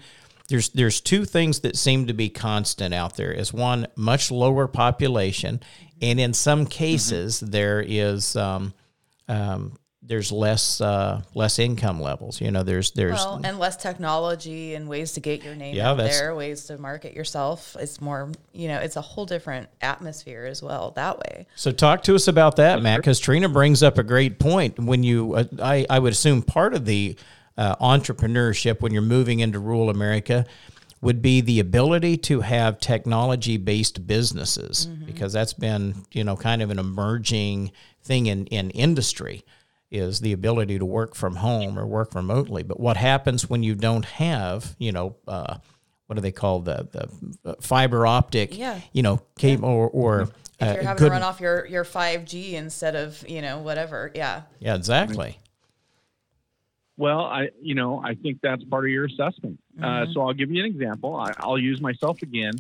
[0.49, 3.33] there's there's two things that seem to be constant out there.
[3.33, 5.61] Is one much lower population,
[6.03, 8.75] and in some cases there is um,
[9.29, 12.41] um, there's less uh, less income levels.
[12.41, 15.93] You know, there's there's Well, and less technology and ways to get your name Yeah,
[15.93, 17.75] out there, ways to market yourself.
[17.81, 21.47] It's more, you know, it's a whole different atmosphere as well that way.
[21.55, 24.79] So talk to us about that, Matt, because Trina brings up a great point.
[24.79, 27.17] When you, uh, I, I would assume part of the
[27.57, 30.45] uh, entrepreneurship when you're moving into rural America
[31.01, 36.71] would be the ability to have technology-based businesses, because that's been, you know, kind of
[36.71, 37.71] an emerging
[38.03, 39.45] thing in in industry
[39.95, 42.63] is the ability to work from home or work remotely.
[42.63, 45.59] But what happens when you don't have, you know, uh,
[46.07, 48.81] what do they call the the uh, fiber optic, Yeah.
[48.93, 50.31] you know, cable or, or If
[50.61, 54.11] uh, you're having good- to run off your your 5G instead of, you know, whatever.
[54.15, 54.43] Yeah.
[54.61, 55.39] Yeah, exactly.
[56.97, 59.59] Well, I, you know, I think that's part of your assessment.
[59.83, 61.17] Uh, so I'll give you an example.
[61.17, 62.53] I, I'll use myself again.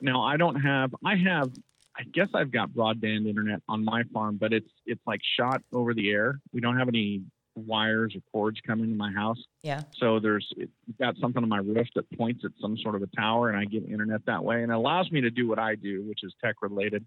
[0.00, 1.50] Now, I don't have, I have,
[1.96, 5.94] I guess I've got broadband internet on my farm, but it's it's like shot over
[5.94, 6.40] the air.
[6.52, 7.22] We don't have any
[7.56, 9.38] wires or cords coming to my house.
[9.62, 9.82] Yeah.
[9.96, 13.06] So there's it's got something on my roof that points at some sort of a
[13.16, 15.76] tower, and I get internet that way, and it allows me to do what I
[15.76, 17.06] do, which is tech related.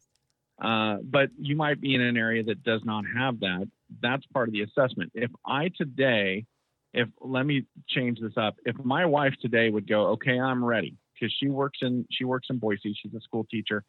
[0.59, 3.69] Uh, but you might be in an area that does not have that.
[4.01, 5.11] That's part of the assessment.
[5.13, 6.45] If I today,
[6.93, 10.95] if let me change this up, if my wife today would go, okay, I'm ready,
[11.13, 13.83] because she works in she works in Boise, she's a school teacher,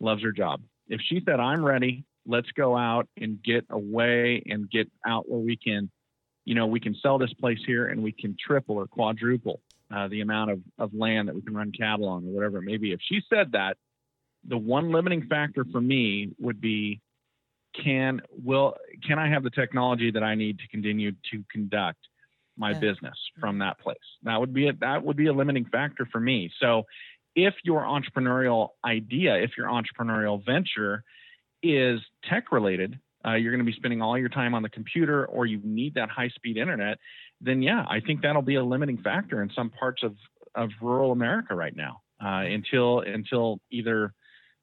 [0.00, 0.62] loves her job.
[0.88, 5.40] If she said, I'm ready, let's go out and get away and get out where
[5.40, 5.90] we can
[6.44, 9.60] you know, we can sell this place here and we can triple or quadruple
[9.94, 12.62] uh, the amount of, of land that we can run cattle on or whatever it
[12.62, 12.92] may be.
[12.92, 13.76] If she said that,
[14.48, 17.02] the one limiting factor for me would be
[17.74, 21.98] can will can I have the technology that I need to continue to conduct
[22.56, 22.78] my Yeah.
[22.80, 23.98] business from that place?
[24.22, 26.50] That would be a, that would be a limiting factor for me.
[26.60, 26.84] So
[27.38, 31.04] if your entrepreneurial idea, if your entrepreneurial venture
[31.62, 35.24] is tech related, uh, you're going to be spending all your time on the computer
[35.26, 36.98] or you need that high speed internet,
[37.40, 40.16] then yeah, I think that'll be a limiting factor in some parts of,
[40.56, 44.12] of rural America right now uh, until until either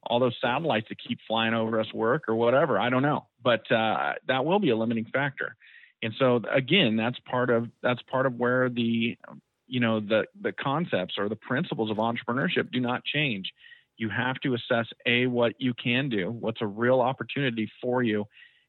[0.03, 2.77] all those satellites that keep flying over us work or whatever.
[2.77, 5.55] I don't know, but uh, that will be a limiting factor.
[6.03, 9.17] And so again, that's part of that's part of where the
[9.67, 13.51] you know the the concepts or the principles of entrepreneurship do not change.
[13.97, 18.25] you have to assess a what you can do, what's a real opportunity for you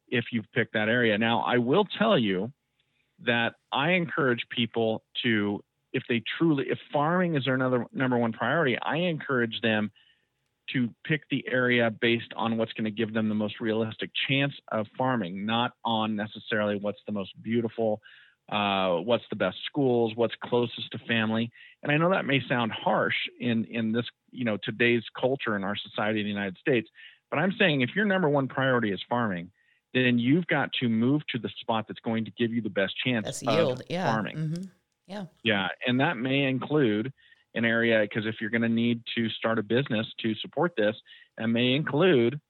[0.09, 1.18] if you've picked that area.
[1.18, 2.52] Now, I will tell you
[3.24, 8.32] that I encourage people to, if they truly, if farming is their another number one
[8.32, 9.90] priority, I encourage them
[10.72, 14.52] to pick the area based on what's going to give them the most realistic chance
[14.72, 18.00] of farming, not on necessarily what's the most beautiful,
[18.50, 21.50] uh, what's the best schools, what's closest to family.
[21.82, 25.64] And I know that may sound harsh in in this, you know, today's culture in
[25.64, 26.88] our society in the United States,
[27.30, 29.50] but I'm saying if your number one priority is farming,
[29.94, 32.94] then you've got to move to the spot that's going to give you the best
[33.04, 33.82] chance That's of yield.
[33.88, 34.04] Yeah.
[34.04, 34.37] farming.
[34.37, 34.64] Mm-hmm.
[35.06, 35.24] Yeah.
[35.42, 37.12] Yeah, and that may include
[37.54, 40.94] an area because if you're going to need to start a business to support this,
[41.38, 42.40] that may include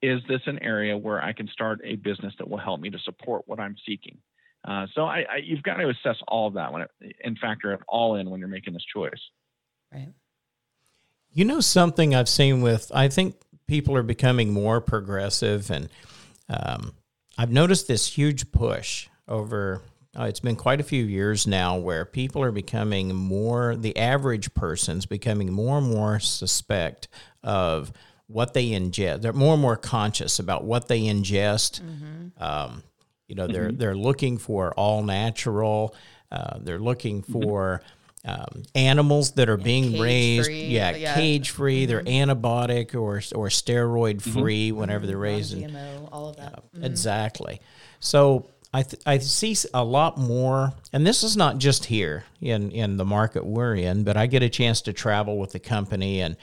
[0.00, 2.98] is this an area where I can start a business that will help me to
[3.00, 4.18] support what I'm seeking?
[4.66, 6.90] Uh, so I, I, you've got to assess all of that when it,
[7.24, 9.20] and factor it all in when you're making this choice.
[9.92, 10.12] Right.
[11.32, 15.88] You know something I've seen with I think people are becoming more progressive, and
[16.48, 16.94] um,
[17.36, 19.82] I've noticed this huge push over.
[20.18, 23.76] Uh, it's been quite a few years now where people are becoming more.
[23.76, 27.08] The average person's becoming more and more suspect
[27.44, 27.92] of
[28.26, 29.22] what they ingest.
[29.22, 31.80] They're more and more conscious about what they ingest.
[32.38, 32.82] Um,
[33.28, 33.76] you know, they're mm-hmm.
[33.76, 35.94] they're looking for all natural.
[36.32, 37.32] Uh, they're looking mm-hmm.
[37.32, 37.82] for
[38.24, 41.14] um, animals that are being raised, free, yeah, yeah.
[41.14, 41.86] cage free.
[41.86, 42.30] They're mm-hmm.
[42.30, 45.54] antibiotic or or steroid free whenever they're raised.
[45.54, 46.64] GMO, all of that.
[46.82, 47.60] Exactly.
[48.00, 52.70] So I th- I see a lot more, and this is not just here in
[52.70, 56.20] in the market we're in, but I get a chance to travel with the company
[56.20, 56.36] and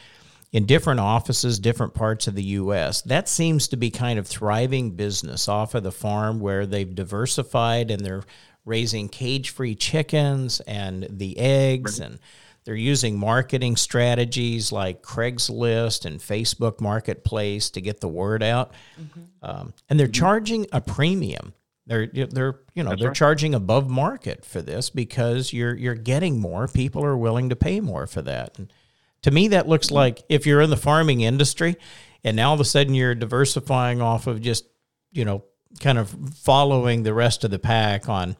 [0.55, 3.01] in different offices, different parts of the U.S.
[3.01, 7.91] That seems to be kind of thriving business off of the farm where they've diversified
[7.91, 8.23] and they're
[8.63, 12.19] raising cage-free chickens and the eggs and
[12.63, 18.71] they're using marketing strategies like Craigslist and Facebook Marketplace to get the word out,
[19.43, 21.53] um, and they're charging a premium.
[21.85, 23.15] They're they're you know they're right.
[23.15, 26.69] charging above market for this because you're you're getting more.
[26.69, 28.57] People are willing to pay more for that.
[28.57, 28.71] And
[29.25, 31.75] to me, that looks like if you're in the farming industry,
[32.23, 34.65] and now all of a sudden you're diversifying off of just
[35.11, 35.43] you know
[35.79, 38.35] kind of following the rest of the pack on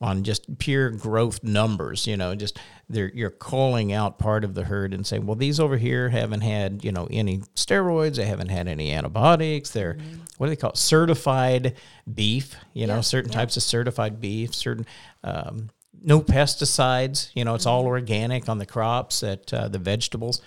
[0.00, 2.06] on just pure growth numbers.
[2.06, 2.58] You know, just
[2.90, 6.42] they're you're calling out part of the herd and saying, well, these over here haven't
[6.42, 9.70] had you know any steroids, they haven't had any antibiotics.
[9.70, 9.96] They're
[10.36, 10.76] what do they call it?
[10.76, 11.74] certified
[12.12, 12.54] beef?
[12.74, 13.38] You know, Yeah, certain yeah.
[13.38, 14.84] types of certified beef, certain.
[15.24, 15.70] Um,
[16.02, 20.40] no pesticides, you know, it's all organic on the crops, at uh, the vegetables.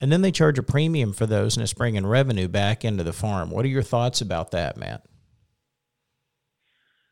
[0.00, 3.12] And then they charge a premium for those and it's bringing revenue back into the
[3.12, 3.50] farm.
[3.50, 5.04] What are your thoughts about that, Matt?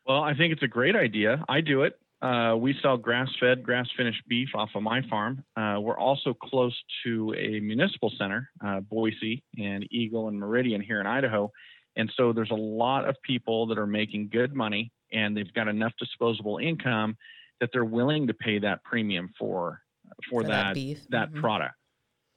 [0.05, 1.43] Well, I think it's a great idea.
[1.47, 1.97] I do it.
[2.21, 5.43] Uh, we sell grass fed, grass finished beef off of my farm.
[5.57, 11.01] Uh, we're also close to a municipal center, uh, Boise and Eagle and Meridian here
[11.01, 11.51] in Idaho.
[11.95, 15.67] And so there's a lot of people that are making good money and they've got
[15.67, 17.17] enough disposable income
[17.59, 19.81] that they're willing to pay that premium for
[20.29, 21.39] for, For that that that Mhm.
[21.41, 21.75] product.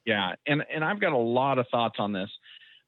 [0.05, 2.29] Yeah, and and I've got a lot of thoughts on this.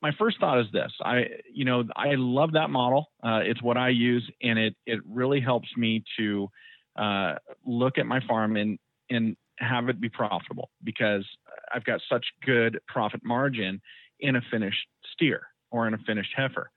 [0.01, 3.11] My first thought is this: I, you know, I love that model.
[3.21, 6.49] Uh, it's what I use, and it it really helps me to
[6.95, 11.27] uh, look at my farm and and have it be profitable because
[11.73, 13.81] I've got such good profit margin
[14.21, 16.71] in a finished steer or in a finished heifer.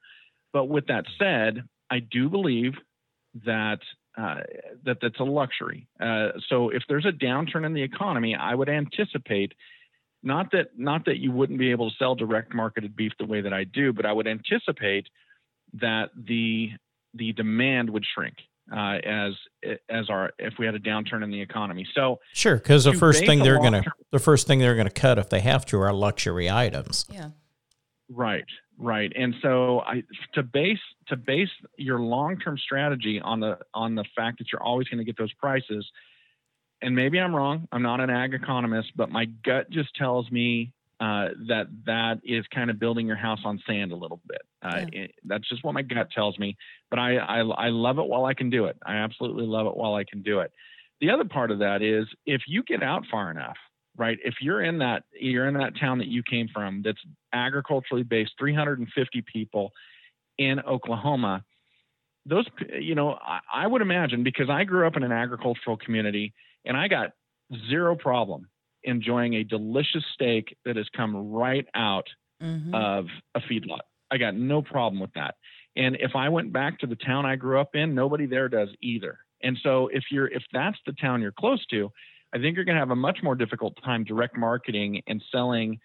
[0.53, 2.75] But with that said, I do believe
[3.45, 3.79] that
[4.17, 4.41] uh,
[4.85, 5.89] that that's a luxury.
[6.01, 9.53] Uh, so if there's a downturn in the economy, I would anticipate
[10.23, 13.41] not that not that you wouldn't be able to sell direct marketed beef the way
[13.41, 15.07] that I do, but I would anticipate
[15.75, 16.71] that the
[17.15, 18.35] the demand would shrink
[18.71, 19.33] uh, as
[19.89, 21.87] as our if we had a downturn in the economy.
[21.95, 25.29] So Sure, because the first thing they're gonna the first thing they're gonna cut if
[25.29, 27.07] they have to are luxury items.
[27.11, 27.31] Yeah.
[28.09, 28.45] Right,
[28.83, 29.13] right.
[29.17, 30.03] And so I
[30.35, 34.89] to base to base your long-term strategy on the on the fact that you're always
[34.89, 35.89] going to get those prices.
[36.83, 37.69] And maybe I'm wrong.
[37.71, 42.45] I'm not an ag economist, but my gut just tells me uh, that that is
[42.53, 44.43] kind of building your house on sand a little bit.
[44.63, 46.57] Uh, it- that's just what my gut tells me.
[46.91, 48.77] But I, I I love it while I can do it.
[48.85, 50.53] I absolutely love it while I can do it.
[51.01, 53.57] The other part of that is if you get out far enough,
[53.97, 54.19] right?
[54.25, 57.01] If you're in that you're in that town that you came from that's
[57.33, 59.73] agriculturally based, 350 people
[60.39, 61.45] in Oklahoma.
[62.25, 62.47] Those,
[62.79, 66.35] you know, I, I would imagine because I grew up in an agricultural community
[66.65, 67.13] and I got
[67.69, 68.49] zero problem
[68.85, 72.09] enjoying a delicious steak that has come right out
[72.41, 72.75] Mhm.
[72.75, 73.81] of a feedlot.
[74.11, 75.37] I got no problem with that.
[75.77, 78.69] And if I went back to the town I grew up in, nobody there does
[78.83, 79.19] either.
[79.43, 81.91] And so if you're if that's the town you're close to,
[82.35, 85.81] I think you're going to have a much more difficult time direct marketing and selling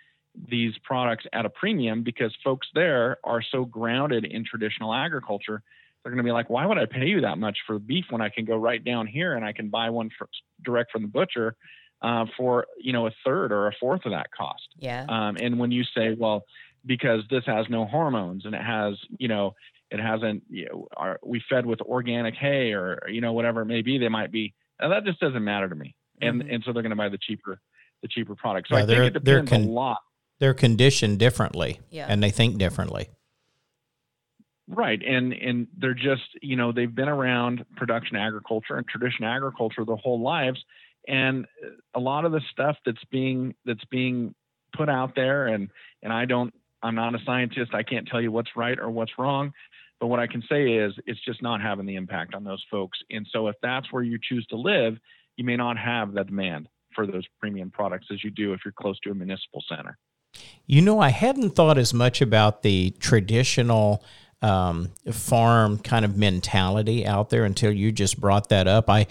[0.49, 5.61] these products at a premium because folks there are so grounded in traditional agriculture.
[6.03, 8.21] They're going to be like, why would I pay you that much for beef when
[8.21, 10.29] I can go right down here and I can buy one for,
[10.63, 11.55] direct from the butcher
[12.01, 14.67] uh, for you know a third or a fourth of that cost?
[14.77, 15.05] Yeah.
[15.09, 16.45] Um, and when you say, well,
[16.85, 19.55] because this has no hormones and it has, you know,
[19.89, 23.65] it hasn't, you know, are we fed with organic hay or you know whatever it
[23.65, 24.53] may be, they might be.
[24.79, 25.95] and that just doesn't matter to me.
[26.22, 26.53] And Mhm.
[26.55, 27.59] and so they're going to buy the cheaper
[28.01, 28.68] the cheaper product.
[28.70, 29.99] So Yeah, I they're- think it they're depends con- a lot.
[30.39, 32.05] They're conditioned differently, Yeah.
[32.07, 33.07] and they think differently.
[34.68, 35.01] Right.
[35.01, 39.95] And and they're just, you know, they've been around production agriculture and tradition agriculture their
[39.95, 40.63] whole lives.
[41.07, 41.47] And
[41.93, 44.36] a lot of the stuff that's being that's being
[44.76, 45.70] put out there and
[46.03, 46.53] and I don't
[46.84, 47.74] I'm not a scientist.
[47.74, 49.53] I can't tell you what's right or what's wrong.
[49.99, 52.99] But what I can say is it's just not having the impact on those folks.
[53.09, 54.99] And so if that's where you choose to live,
[55.38, 58.73] you may not have the demand for those premium products as you do if you're
[58.73, 59.97] close to a municipal center.
[60.65, 64.03] You know, I hadn't thought as much about the traditional
[64.41, 68.89] um, farm kind of mentality out there until you just brought that up.
[68.89, 69.07] I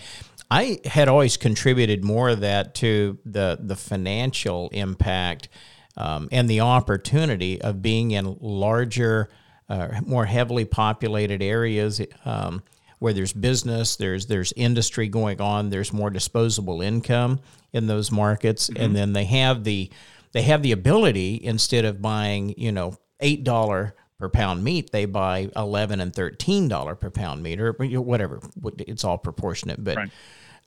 [0.51, 5.49] I had always contributed more of that to the the financial impact
[5.97, 9.31] um, and the opportunity of being in larger,
[9.68, 12.01] uh, more heavily populated areas.
[12.24, 12.62] Um,
[12.99, 17.41] where there's business, there's there's industry going on, there's more disposable income
[17.73, 19.91] in those markets, and then they have the
[20.33, 25.05] they have the ability instead of buying you know eight dollar per pound meat, they
[25.05, 28.41] buy eleven and thirteen dollar per pound meat or whatever.
[28.79, 29.97] It's all proportionate, but.
[29.97, 30.11] Right.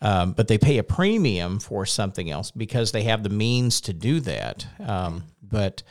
[0.01, 3.91] Um, but they pay a premium for something else because they have the means to
[3.91, 4.65] do that.
[4.79, 5.83] Um, but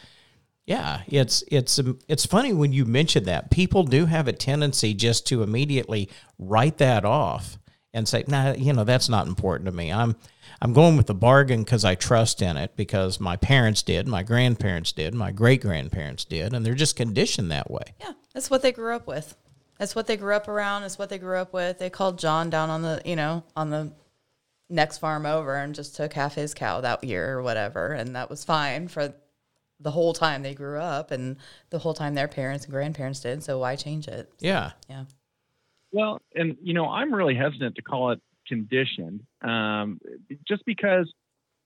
[0.69, 4.93] yeah, it's it's um, it's funny when you mention that people do have a tendency
[4.93, 7.59] just to immediately write that off
[7.95, 9.91] and say, "Nah, you know that's not important to me.
[9.91, 10.15] I'm
[10.61, 14.23] I'm going with the bargain because I trust in it because my parents did, my
[14.23, 18.61] grandparents did, my great grandparents did, and they're just conditioned that way." Yeah, that's what
[18.61, 19.39] they grew up with.
[19.79, 20.83] That's what they grew up around.
[20.83, 21.79] It's what they grew up with.
[21.79, 23.93] They called John down on the, you know, on the
[24.69, 28.29] next farm over and just took half his cow that year or whatever, and that
[28.29, 29.15] was fine for
[29.81, 31.37] the whole time they grew up and
[31.71, 33.43] the whole time their parents and grandparents did.
[33.45, 34.31] So why change it?
[34.41, 35.05] Yeah, Yeah.
[35.91, 40.01] Well, and you know, I'm really hesitant to call it conditioned, um,
[40.47, 41.11] just because,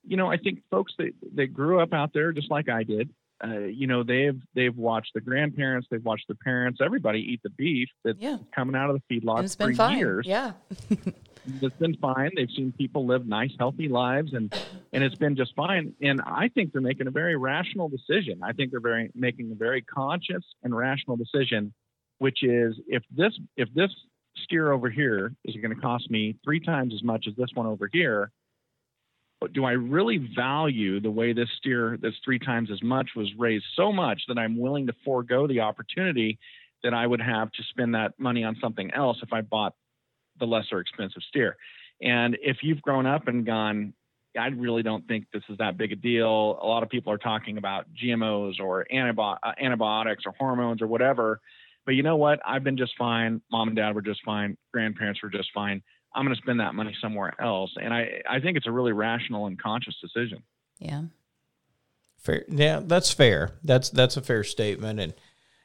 [0.06, 3.10] you know, I think folks that that grew up out there just like I did,
[3.44, 7.50] uh, you know, they've they've watched the grandparents, they've watched the parents, everybody eat the
[7.50, 8.38] beef that's Yeah.
[8.54, 9.98] coming out of the feedlot and it's for been fine.
[9.98, 10.24] years.
[10.26, 10.52] Yeah.
[11.47, 12.30] It's been fine.
[12.36, 14.53] They've seen people live nice, healthy lives, and
[14.93, 15.95] and it's been just fine.
[16.03, 18.40] And I think they're making a very rational decision.
[18.43, 21.72] I think they're very making a very conscious and rational decision,
[22.18, 23.90] which is if this if this
[24.45, 27.66] steer over here is going to cost me three times as much as this one
[27.66, 28.30] over here,
[29.53, 33.64] do I really value the way this steer that's three times as much was raised
[33.74, 36.38] so much that I'm willing to forego the opportunity
[36.82, 39.74] that I would have to spend that money on something else if I bought
[40.39, 41.57] the lesser expensive steer.
[42.01, 43.95] And if you've grown up and gone,
[44.39, 46.59] I really don't think this is that big a deal.
[46.62, 50.87] A lot of people are talking about GMOs or antibi- uh, antibiotics or hormones or
[50.87, 51.41] whatever.
[51.85, 52.41] But you know what?
[52.47, 53.41] I've been just fine.
[53.51, 54.57] Mom and dad were just fine.
[54.72, 55.83] Grandparents were just fine.
[56.14, 57.72] I'm going to spend that money somewhere else.
[57.80, 60.43] And I, I think it's a really rational and conscious decision.
[60.78, 61.03] Yeah.
[62.18, 62.45] fair.
[62.49, 63.53] Yeah, that's fair.
[63.62, 65.14] That's that's a fair statement, and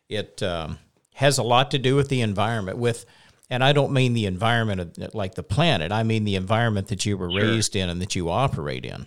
[0.09, 0.79] it um,
[1.15, 2.77] has a lot to do with the environment.
[2.77, 3.05] With,
[3.49, 5.91] and I don't mean the environment of, like the planet.
[5.91, 7.41] I mean the environment that you were Sure.
[7.41, 9.05] raised in and that you operate in.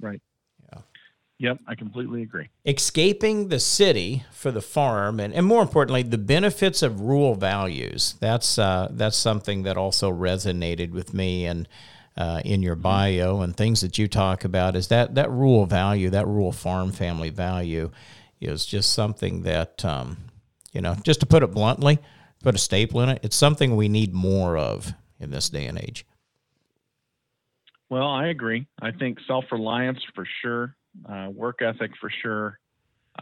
[0.00, 0.20] Right.
[0.72, 0.80] Yeah.
[1.38, 1.58] Yep.
[1.66, 2.48] I completely agree.
[2.64, 8.14] escaping the city for the farm and, and more importantly the benefits of rural values
[8.20, 11.68] that's uh, that's something that also resonated with me and
[12.16, 16.08] uh, in your bio and things that you talk about is that that rural value
[16.10, 17.90] that rural farm family value
[18.40, 20.16] is just something that um,
[20.72, 21.98] you know just to put it bluntly
[22.44, 25.78] put a staple in it it's something we need more of in this day and
[25.78, 26.04] age
[27.90, 28.66] Well, I agree.
[28.80, 30.74] I think self reliance for sure,
[31.08, 32.58] uh, work ethic for sure.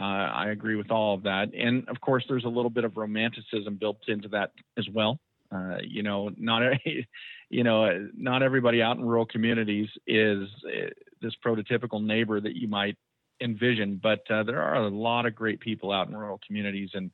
[0.00, 1.52] Uh, I agree with all of that.
[1.54, 5.18] And of course, there's a little bit of romanticism built into that as well.
[5.54, 6.62] Uh, you know, not
[7.50, 10.88] you know, not everybody out in rural communities is uh,
[11.20, 12.96] this prototypical neighbor that you might
[13.42, 16.90] envision, but uh, there are a lot of great people out in rural communities.
[16.94, 17.10] And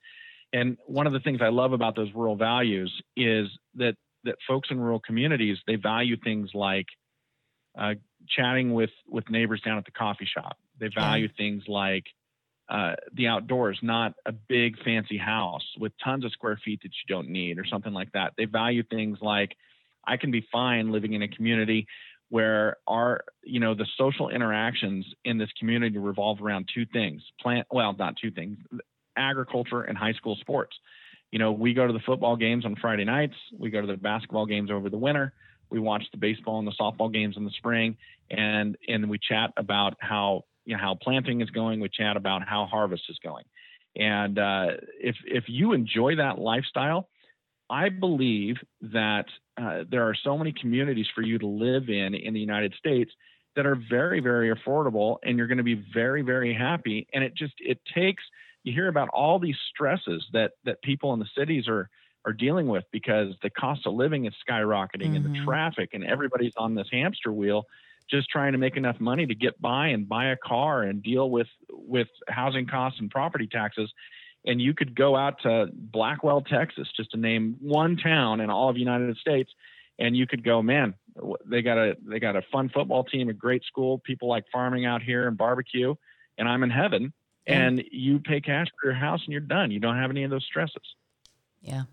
[0.52, 3.94] and one of the things I love about those rural values is that
[4.24, 6.86] that folks in rural communities they value things like
[7.78, 7.94] uh,
[8.28, 10.58] chatting with with neighbors down at the coffee shop.
[10.80, 12.04] They value things like
[12.68, 17.14] uh, the outdoors, not a big fancy house with tons of square feet that you
[17.14, 18.34] don't need or something like that.
[18.36, 19.56] They value things like
[20.06, 21.86] I can be fine living in a community
[22.30, 27.66] where our you know the social interactions in this community revolve around two things plant
[27.70, 28.58] well not two things
[29.18, 30.76] agriculture and high school sports.
[31.30, 33.34] You know we go to the football games on friday nights.
[33.58, 35.32] We go to the basketball games over the winter.
[35.70, 37.96] We watch the baseball and the softball games in the spring.
[38.30, 41.80] And and we chat about how you know how planting is going.
[41.80, 43.44] We chat about how harvest is going.
[43.96, 44.66] And uh,
[45.00, 47.08] if if you enjoy that lifestyle
[47.70, 49.26] I believe that
[49.60, 53.10] uh, there are so many communities for you to live in in the United States
[53.56, 57.06] that are very, very affordable, and you're going to be very, very happy.
[57.12, 58.22] And it just it takes
[58.68, 61.88] you hear about all these stresses that that people in the cities are
[62.24, 65.16] are dealing with because the cost of living is skyrocketing mm-hmm.
[65.16, 65.44] and the mm-hmm.
[65.44, 67.64] traffic and everybody's on this hamster wheel
[68.10, 71.30] just trying to make enough money to get by and buy a car and deal
[71.30, 73.92] with with housing costs and property taxes
[74.46, 78.68] and you could go out to Blackwell, Texas, just to name one town in all
[78.68, 79.50] of the United States,
[79.98, 80.94] and you could go, man,
[81.44, 84.86] they got a they got a fun football team, a great school, people like farming
[84.86, 85.94] out here and barbecue,
[86.38, 87.12] and I'm in heaven.
[87.48, 89.70] And you pay cash for your house, and you're done.
[89.70, 90.82] You don't have any of those stresses.
[91.62, 91.84] Yeah.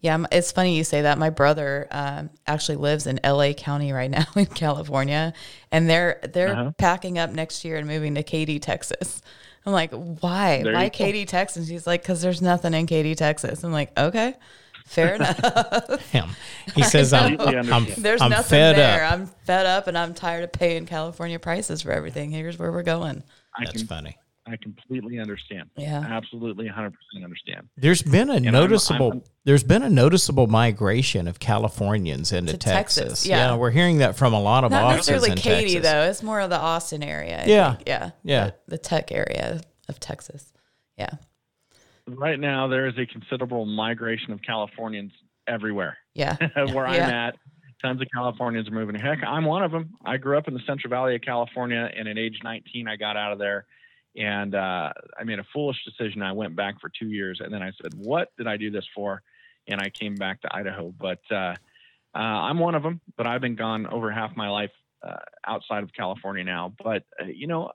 [0.00, 1.18] Yeah, it's funny you say that.
[1.18, 5.34] My brother um, actually lives in LA County right now in California,
[5.70, 6.72] and they're they're uh-huh.
[6.78, 9.20] packing up next year and moving to Katy, Texas.
[9.66, 10.62] I'm like, why?
[10.62, 11.30] There why Katy, go.
[11.30, 11.68] Texas?
[11.68, 13.62] He's like, because there's nothing in Katy, Texas.
[13.62, 14.34] I'm like, okay.
[14.86, 16.10] Fair enough.
[16.10, 16.30] Him.
[16.74, 19.04] He says, I'm, I'm, There's I'm nothing there.
[19.04, 19.12] Up.
[19.12, 22.30] I'm fed up and I'm tired of paying California prices for everything.
[22.30, 23.22] Here's where we're going.
[23.58, 24.16] That's can, funny.
[24.50, 25.70] I completely understand.
[25.76, 26.00] Yeah.
[26.00, 26.92] Absolutely 100%
[27.22, 27.68] understand.
[27.76, 32.56] There's been a and noticeable I'm, I'm, there's been a noticeable migration of Californians into
[32.56, 32.96] Texas.
[32.96, 33.26] Texas.
[33.26, 33.50] Yeah.
[33.50, 33.56] yeah.
[33.56, 35.82] we're hearing that from a lot of Not offices necessarily Katy Texas.
[35.82, 36.02] though.
[36.02, 37.42] It's more of the Austin area.
[37.42, 37.74] I yeah.
[37.76, 37.88] Think.
[37.88, 38.10] Yeah.
[38.24, 38.44] Yeah.
[38.46, 40.52] The, the tech area of Texas.
[40.98, 41.10] Yeah.
[42.08, 45.12] Right now there is a considerable migration of Californians
[45.46, 45.96] everywhere.
[46.14, 46.36] Yeah.
[46.54, 47.06] Where yeah.
[47.06, 47.36] I'm at,
[47.80, 48.96] tons of Californians are moving.
[48.96, 49.94] Heck, I'm one of them.
[50.04, 53.16] I grew up in the Central Valley of California and at age 19 I got
[53.16, 53.66] out of there
[54.20, 56.22] and uh, I made a foolish decision.
[56.22, 58.84] I went back for two years, and then I said, "What did I do this
[58.94, 59.22] for?"
[59.66, 60.92] And I came back to Idaho.
[60.98, 61.54] But uh,
[62.14, 63.00] uh, I'm one of them.
[63.16, 65.16] But I've been gone over half my life uh,
[65.46, 66.74] outside of California now.
[66.82, 67.70] But uh, you know,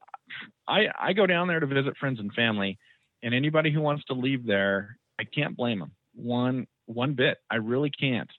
[0.67, 2.77] I I go down there to visit friends and family,
[3.23, 7.39] and anybody who wants to leave there, I can't blame them one one bit.
[7.49, 8.29] I really can't.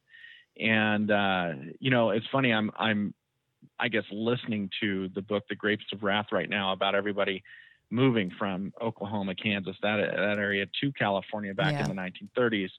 [0.60, 2.52] And uh, you know, it's funny.
[2.52, 3.14] I'm I'm
[3.80, 7.42] I guess listening to the book The Grapes of Wrath right now about everybody
[7.90, 11.88] moving from Oklahoma, Kansas, that that area to California back yeah.
[11.88, 12.02] in the
[12.38, 12.70] 1930s,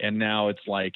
[0.00, 0.94] and now it's like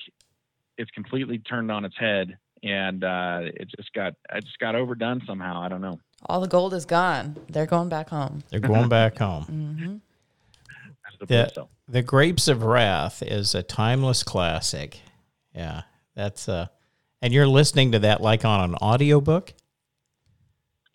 [0.76, 5.22] it's completely turned on its head, and uh, it just got it just got overdone
[5.26, 5.60] somehow.
[5.60, 5.98] I don't know.
[6.26, 7.36] All the gold is gone.
[7.48, 8.42] They're going back home.
[8.50, 9.44] They're going back home.
[9.50, 9.96] mm-hmm.
[11.26, 15.00] The, the Grapes of Wrath is a timeless classic.
[15.54, 15.82] Yeah,
[16.14, 16.68] that's uh,
[17.20, 19.52] and you're listening to that like on an audiobook?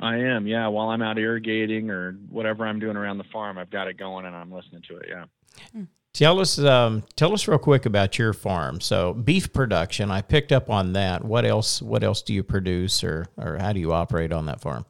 [0.03, 0.67] I am, yeah.
[0.67, 4.25] While I'm out irrigating or whatever I'm doing around the farm, I've got it going
[4.25, 5.05] and I'm listening to it.
[5.09, 5.83] Yeah.
[6.13, 8.81] Tell us, um, tell us real quick about your farm.
[8.81, 11.23] So beef production, I picked up on that.
[11.23, 11.81] What else?
[11.81, 14.85] What else do you produce, or or how do you operate on that farm?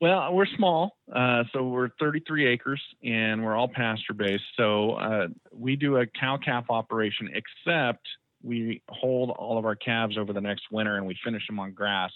[0.00, 4.44] Well, we're small, uh, so we're 33 acres, and we're all pasture based.
[4.56, 8.06] So uh, we do a cow calf operation, except
[8.40, 11.72] we hold all of our calves over the next winter, and we finish them on
[11.72, 12.12] grass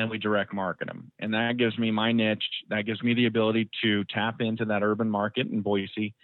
[0.00, 1.12] and we direct market them.
[1.18, 2.44] And that gives me my niche.
[2.70, 6.14] That gives me the ability to tap into that urban market in Boise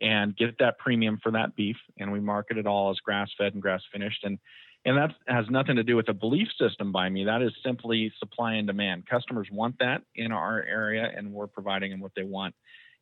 [0.00, 1.76] and get that premium for that beef.
[1.98, 4.24] And we market it all as grass fed and grass finished.
[4.24, 4.38] And
[4.84, 7.24] and that has nothing to do with a belief system by me.
[7.24, 9.06] That is simply supply and demand.
[9.06, 12.54] Customers want that in our area, and we're providing them what they want.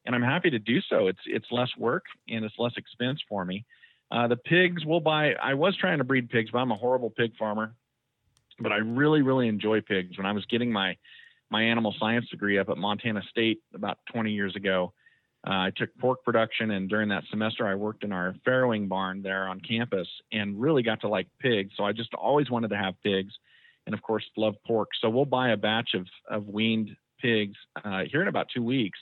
[0.06, 1.08] And I'm happy to do so.
[1.08, 3.66] It's it's less work and it's less expense for me.
[4.10, 5.34] Uh, the pigs will buy.
[5.34, 7.74] I was trying to breed pigs, but I'm a horrible pig farmer
[8.58, 10.16] but I really, really enjoy pigs.
[10.16, 10.96] When I was getting my
[11.50, 14.92] my animal science degree up at Montana State about 20 years ago,
[15.46, 19.22] uh, I took pork production, and during that semester, I worked in our farrowing barn
[19.22, 21.72] there on campus, and really got to like pigs.
[21.76, 23.34] So I just always wanted to have pigs,
[23.86, 24.88] and of course, love pork.
[25.00, 28.98] So we'll buy a batch of of weaned pigs uh, here in about two weeks,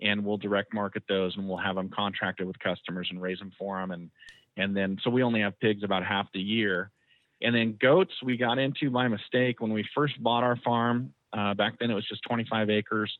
[0.00, 3.52] and we'll direct market those, and we'll have them contracted with customers and raise them
[3.56, 4.10] for them, and
[4.56, 6.90] and then so we only have pigs about half the year
[7.42, 11.12] and then goats, we got into by mistake when we first bought our farm.
[11.32, 13.12] Uh, back then, it was just 25 acres,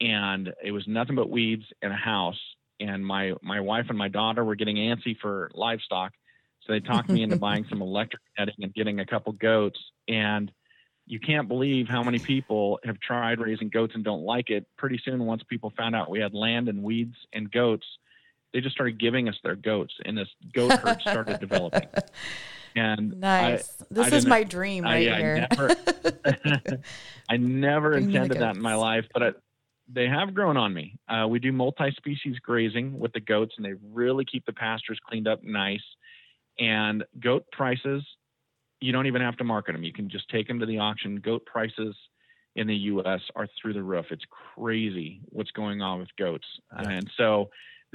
[0.00, 2.40] and it was nothing but weeds and a house.
[2.80, 6.12] And my my wife and my daughter were getting antsy for livestock,
[6.62, 9.78] so they talked me into buying some electric netting and getting a couple goats.
[10.08, 10.50] And
[11.06, 14.66] you can't believe how many people have tried raising goats and don't like it.
[14.76, 17.86] Pretty soon, once people found out we had land and weeds and goats,
[18.54, 21.88] they just started giving us their goats, and this goat herd started developing.
[22.76, 23.82] And nice.
[23.82, 25.48] I, this I is my dream right I, here.
[25.50, 25.76] I never,
[27.28, 29.42] I never Bring me the intended that in my life, but
[29.92, 30.96] they have grown on me.
[31.08, 35.28] Uh, we do multi-species grazing with the goats, and they really keep the pastures cleaned
[35.28, 35.82] up nice.
[36.58, 38.04] And goat prices,
[38.80, 39.82] you don't even have to market them.
[39.82, 41.16] You can just take them to the auction.
[41.16, 41.96] Goat prices
[42.54, 43.20] in the U.S.
[43.34, 44.06] are through the roof.
[44.10, 44.24] It's
[44.56, 47.50] crazy what's going on with goats, and so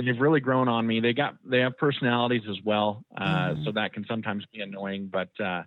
[0.05, 0.99] they've really grown on me.
[0.99, 3.65] They got they have personalities as well, uh, Mhm.
[3.65, 5.07] so that can sometimes be annoying.
[5.11, 5.63] But uh,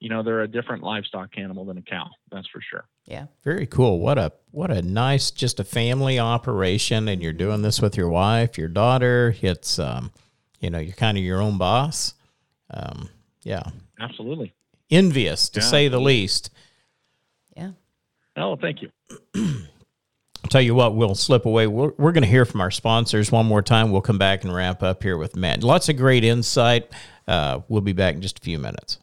[0.00, 2.08] you know, they're a different livestock animal than a cow.
[2.30, 2.84] That's for sure.
[3.06, 3.26] yeah.
[3.42, 4.00] Very cool.
[4.00, 8.08] What a what a nice just a family operation and you're doing this with your
[8.08, 9.34] wife, your daughter.
[9.40, 10.12] It's um
[10.60, 12.14] you know, you're kind of your own boss.
[12.70, 13.08] Um
[13.42, 13.62] yeah.
[14.00, 14.52] Absolutely.
[14.90, 15.66] Envious to Yeah.
[15.66, 16.50] say the least.
[17.56, 17.72] Yeah.
[18.36, 18.90] Oh, thank you.
[20.44, 21.66] I'll tell you what, we'll slip away.
[21.66, 23.90] We're, we're going to hear from our sponsors one more time.
[23.90, 25.64] We'll come back and wrap up here with Matt.
[25.64, 26.90] Lots of great insight.
[27.26, 28.98] Uh, we'll be back in just a few minutes.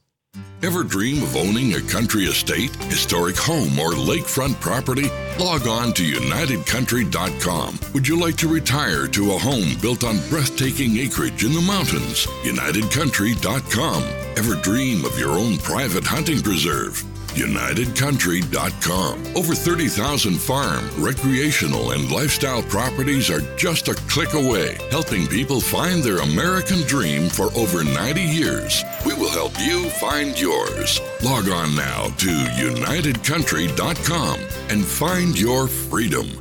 [0.61, 5.09] Ever dream of owning a country estate, historic home, or lakefront property?
[5.39, 7.79] Log on to UnitedCountry.com.
[7.95, 12.27] Would you like to retire to a home built on breathtaking acreage in the mountains?
[12.43, 14.03] UnitedCountry.com.
[14.37, 17.03] Ever dream of your own private hunting preserve?
[17.35, 19.35] UnitedCountry.com.
[19.35, 26.03] Over 30,000 farm, recreational, and lifestyle properties are just a click away, helping people find
[26.03, 28.83] their American dream for over 90 years.
[29.05, 30.99] We will help you find yours.
[31.23, 36.40] Log on now to UnitedCountry.com and find your freedom.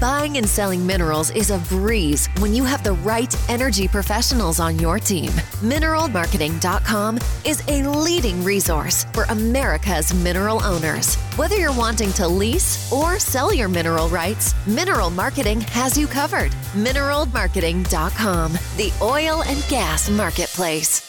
[0.00, 4.78] Buying and selling minerals is a breeze when you have the right energy professionals on
[4.78, 5.30] your team.
[5.60, 11.16] Mineralmarketing.com is a leading resource for America's mineral owners.
[11.34, 16.52] Whether you're wanting to lease or sell your mineral rights, Mineral Marketing has you covered.
[16.74, 21.04] Mineralmarketing.com, the oil and gas marketplace.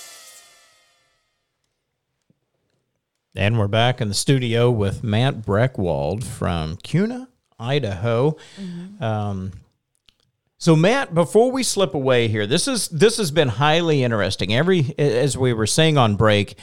[3.36, 7.28] And we're back in the studio with Matt Brechwald from Kuna,
[7.60, 8.38] Idaho.
[8.99, 9.51] Um,
[10.57, 14.53] so, Matt, before we slip away here, this is this has been highly interesting.
[14.53, 16.57] Every as we were saying on break,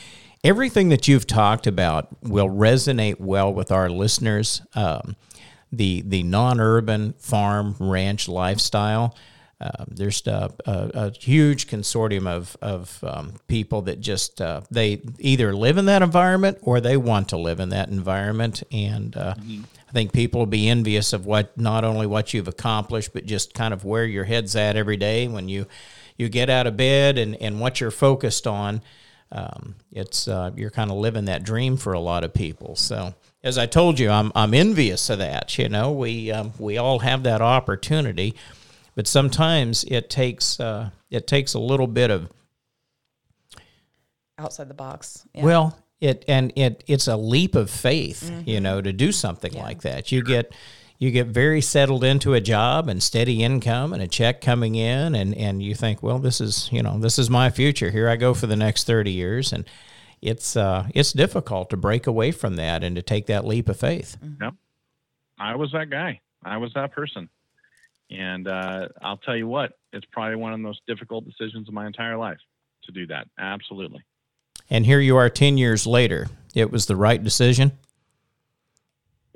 [0.44, 4.62] everything that you've talked about will resonate well with our listeners.
[4.74, 5.16] Um,
[5.72, 9.16] the the non-urban farm ranch lifestyle.
[9.58, 15.00] Um, there's a, a, a huge consortium of of um, people that just uh, they
[15.18, 19.34] either live in that environment or they want to live in that environment, and uh,
[19.88, 23.54] I think people will be envious of what not only what you've accomplished, but just
[23.54, 25.66] kind of where your head's at every day when you
[26.16, 28.82] you get out of bed and and what you're focused on.
[29.32, 32.76] Um, it's uh, you're kind of living that dream for a lot of people.
[32.76, 35.56] So as I told you, I'm I'm envious of that.
[35.58, 38.34] You know, we um, we all have that opportunity,
[38.94, 42.30] but sometimes it takes uh, it takes a little bit of
[44.38, 45.26] Outside the box.
[45.32, 45.44] Yeah.
[45.44, 49.82] well, it and it it's a leap of faith, you know, to do something like
[49.82, 50.12] that.
[50.12, 50.54] You get
[50.98, 55.14] you get very settled into a job and steady income and a check coming in
[55.14, 57.90] and and you think, well, this is, you know, this is my future.
[57.90, 59.64] Here I go for the next 30 years and
[60.22, 63.78] it's uh it's difficult to break away from that and to take that leap of
[63.78, 64.16] faith.
[64.40, 64.54] Yep.
[65.38, 66.20] I was that guy.
[66.44, 67.28] I was that person.
[68.10, 71.74] And uh, I'll tell you what, it's probably one of the most difficult decisions of
[71.74, 72.38] my entire life
[72.84, 73.26] to do that.
[73.38, 74.04] Absolutely.
[74.70, 76.28] And here you are 10 years later.
[76.54, 77.72] It was the right decision.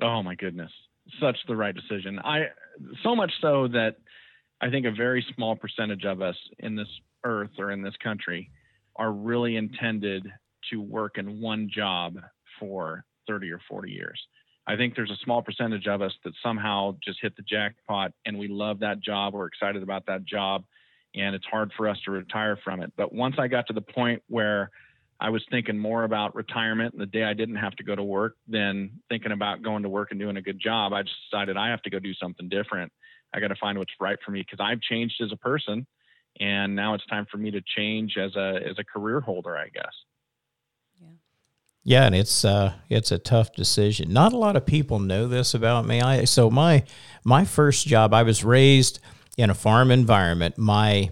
[0.01, 0.71] Oh my goodness,
[1.19, 2.19] such the right decision.
[2.19, 2.47] I
[3.03, 3.97] so much so that
[4.59, 6.87] I think a very small percentage of us in this
[7.23, 8.49] earth or in this country
[8.95, 10.27] are really intended
[10.71, 12.17] to work in one job
[12.59, 14.19] for 30 or 40 years.
[14.67, 18.37] I think there's a small percentage of us that somehow just hit the jackpot and
[18.37, 20.63] we love that job, we're excited about that job,
[21.15, 22.91] and it's hard for us to retire from it.
[22.95, 24.69] But once I got to the point where
[25.21, 28.03] I was thinking more about retirement and the day I didn't have to go to
[28.03, 30.93] work than thinking about going to work and doing a good job.
[30.93, 32.91] I just decided I have to go do something different.
[33.31, 35.85] I got to find what's right for me because I've changed as a person,
[36.39, 39.69] and now it's time for me to change as a as a career holder, I
[39.69, 39.93] guess.
[40.99, 41.07] Yeah,
[41.83, 44.11] yeah, and it's uh, it's a tough decision.
[44.11, 46.01] Not a lot of people know this about me.
[46.01, 46.83] I so my
[47.23, 48.99] my first job, I was raised
[49.37, 50.57] in a farm environment.
[50.57, 51.11] My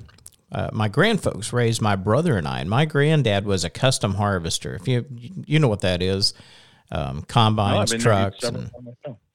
[0.52, 4.76] uh, my grandfolks raised my brother and I, and my granddad was a custom harvester.
[4.76, 5.06] If you
[5.46, 6.34] you know what that is,
[6.92, 8.44] um, combines, Oh, I've trucks.
[8.44, 8.72] And,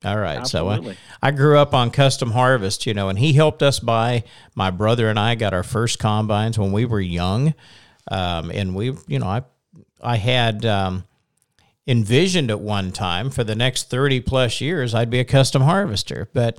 [0.04, 3.62] all right, so I, I grew up on custom harvest, you know, and he helped
[3.62, 4.24] us buy.
[4.54, 7.54] My brother and I got our first combines when we were young,
[8.10, 9.42] um, and we, you know, I
[10.02, 10.64] I had.
[10.66, 11.04] Um,
[11.86, 16.30] envisioned at one time for the next 30 plus years I'd be a custom harvester.
[16.32, 16.56] But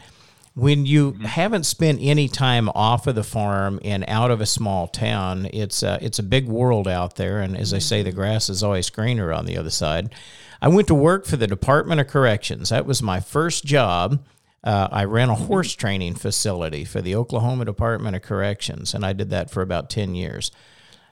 [0.56, 1.26] when you mm-hmm.
[1.26, 5.84] haven't spent any time off of the farm and out of a small town, it's
[5.84, 7.40] a, it's a big world out there.
[7.40, 8.20] And as I say, the mm-hmm.
[8.20, 10.14] grass is always greener on the other side.
[10.62, 12.70] I went to work for the Department of Corrections.
[12.70, 14.26] That was my first job.
[14.64, 15.82] Uh, I ran a horse mm-hmm.
[15.82, 20.16] training facility for the Oklahoma Department of Corrections, and I did that for about 10
[20.16, 20.52] years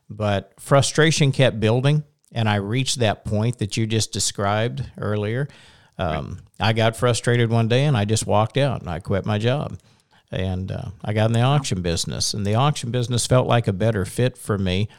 [0.09, 5.47] but frustration kept building and i reached that point that you just described earlier
[5.97, 9.37] um, i got frustrated one day and i just walked out and i quit my
[9.37, 9.77] job.
[10.31, 13.73] And uh, i got in the auction business and the auction business felt like a
[13.73, 14.89] better fit for me.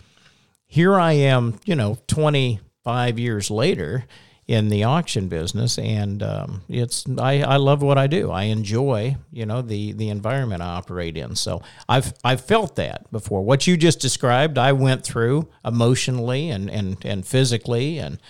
[0.67, 4.05] Here i am you know 25 years later
[4.47, 8.31] in the auction business and um, it's I, I love what i do.
[8.31, 11.35] I enjoy you know the the environment i operate in.
[11.35, 13.43] So i've i've felt that before.
[13.43, 18.21] What you just described i went through emotionally and and and physically and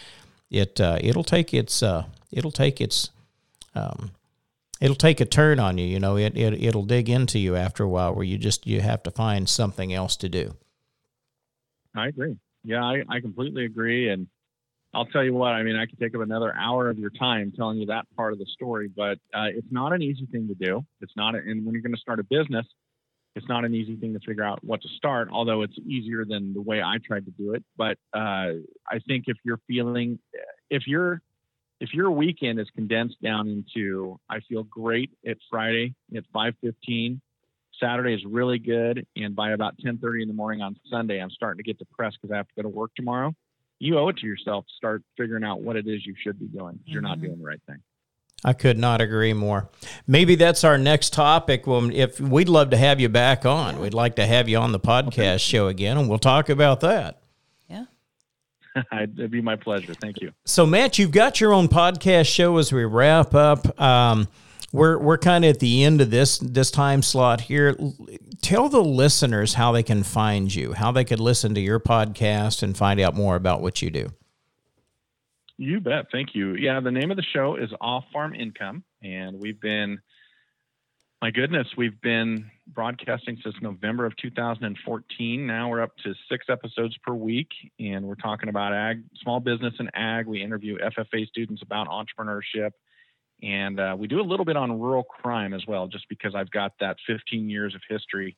[0.50, 2.04] it uh, it'll take its uh,
[2.36, 3.10] it'll take its
[3.74, 4.10] um,
[4.80, 7.84] it'll take a turn on you you know it, it it'll dig into you after
[7.84, 10.56] a while where you just you have to find something else to do
[11.94, 12.36] I agree.
[12.64, 14.08] Yeah, I, I completely agree.
[14.10, 14.26] And
[14.92, 17.52] I'll tell you what, I mean, I could take up another hour of your time
[17.56, 20.54] telling you that part of the story, but uh, it's not an easy thing to
[20.54, 20.84] do.
[21.00, 22.66] It's not, a, and when you're going to start a business,
[23.36, 26.54] it's not an easy thing to figure out what to start, although it's easier than
[26.54, 27.64] the way I tried to do it.
[27.76, 30.20] But uh, I think if you're feeling,
[30.70, 31.20] if you're,
[31.80, 37.20] if your weekend is condensed down into, I feel great at Friday at 5:15,
[37.80, 41.58] Saturday is really good, and by about 10:30 in the morning on Sunday, I'm starting
[41.58, 43.34] to get depressed because I have to go to work tomorrow.
[43.80, 46.46] You owe it to yourself to start figuring out what it is you should be
[46.46, 46.74] doing.
[46.74, 47.26] 'cause You're not mm-hmm.
[47.26, 47.82] doing the right thing.
[48.44, 49.70] I could not agree more.
[50.06, 51.66] Maybe that's our next topic.
[51.66, 54.72] Well, if we'd love to have you back on, we'd like to have you on
[54.72, 57.23] the podcast show again, and we'll talk about that.
[58.92, 59.94] It'd be my pleasure.
[59.94, 60.32] Thank you.
[60.44, 62.56] So, Matt, you've got your own podcast show.
[62.58, 64.28] As we wrap up, um,
[64.72, 67.76] we're we're kind of at the end of this this time slot here.
[68.42, 72.62] Tell the listeners how they can find you, how they could listen to your podcast
[72.62, 74.10] and find out more about what you do.
[75.56, 76.06] You bet.
[76.10, 76.54] Thank you.
[76.54, 80.00] Yeah, the name of the show is Off Farm Income, and we've been,
[81.22, 85.46] my goodness, we've been broadcasting since November of 2014.
[85.46, 87.48] Now we're up to six episodes per week,
[87.78, 90.26] and we're talking about ag, small business and ag.
[90.26, 92.70] We interview FFA students about entrepreneurship,
[93.42, 96.50] and uh, we do a little bit on rural crime as well, just because I've
[96.50, 98.36] got that 15 years of history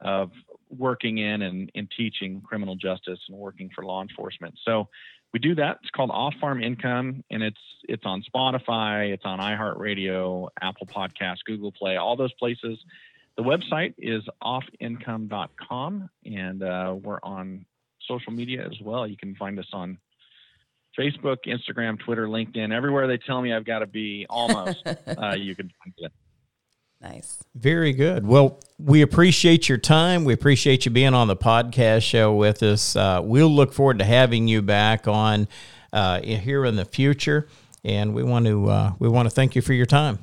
[0.00, 0.30] of
[0.68, 4.54] working in and, and teaching criminal justice and working for law enforcement.
[4.64, 4.88] So
[5.32, 5.78] we do that.
[5.82, 11.38] It's called Off Farm Income, and it's it's on Spotify, it's on iHeartRadio, Apple Podcasts,
[11.46, 12.78] Google Play, all those places.
[13.36, 17.64] The website is offincome.com, and uh, we're on
[18.06, 19.06] social media as well.
[19.06, 19.98] You can find us on
[20.98, 24.26] Facebook, Instagram, Twitter, LinkedIn, everywhere they tell me I've got to be.
[24.28, 26.12] Almost, uh, you can find it.
[27.00, 27.42] Nice.
[27.56, 28.24] Very good.
[28.24, 30.24] Well, we appreciate your time.
[30.24, 32.94] We appreciate you being on the podcast show with us.
[32.94, 35.48] Uh, we'll look forward to having you back on
[35.92, 37.48] uh, here in the future,
[37.84, 40.20] and we want to uh, we want to thank you for your time.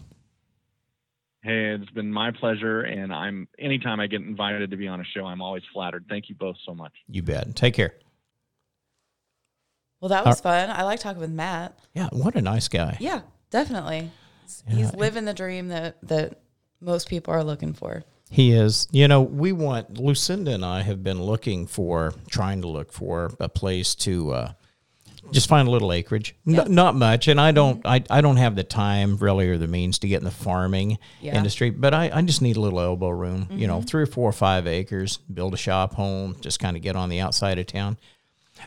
[1.42, 5.06] Hey, it's been my pleasure, and I'm anytime I get invited to be on a
[5.06, 6.06] show, I'm always flattered.
[6.10, 6.92] Thank you both so much.
[7.08, 7.56] You bet.
[7.56, 7.94] Take care.
[10.02, 10.70] Well, that was fun.
[10.70, 11.78] I like talking with Matt.
[11.94, 12.98] Yeah, what a nice guy.
[13.00, 13.22] Yeah,
[13.52, 14.12] definitely.
[14.68, 16.40] He's living the dream that that
[16.82, 18.04] most people are looking for.
[18.30, 18.88] He is.
[18.92, 23.32] You know, we want Lucinda and I have been looking for, trying to look for
[23.40, 24.52] a place to uh,
[25.32, 26.36] just find a little acreage.
[26.48, 27.86] N- not much, and I don't.
[27.86, 30.98] I, I don't have the time really or the means to get in the farming
[31.22, 31.38] Yeah.
[31.38, 31.70] industry.
[31.70, 33.48] But I, I just need a little elbow room.
[33.52, 33.86] You know, mm-hmm.
[33.86, 37.10] three or four or five acres, build a shop home, just kind of get on
[37.10, 37.98] the outside of town.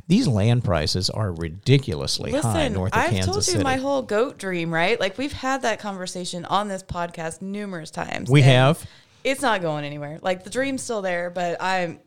[0.09, 3.63] These land prices are ridiculously high Listen, north of I've Kansas told you City.
[3.65, 4.99] my whole goat dream, right?
[4.99, 8.31] Like we've had that conversation on this podcast numerous times.
[8.31, 8.85] we have.
[9.23, 10.19] It's not going anywhere.
[10.23, 12.01] Like the dream's still there, but I'm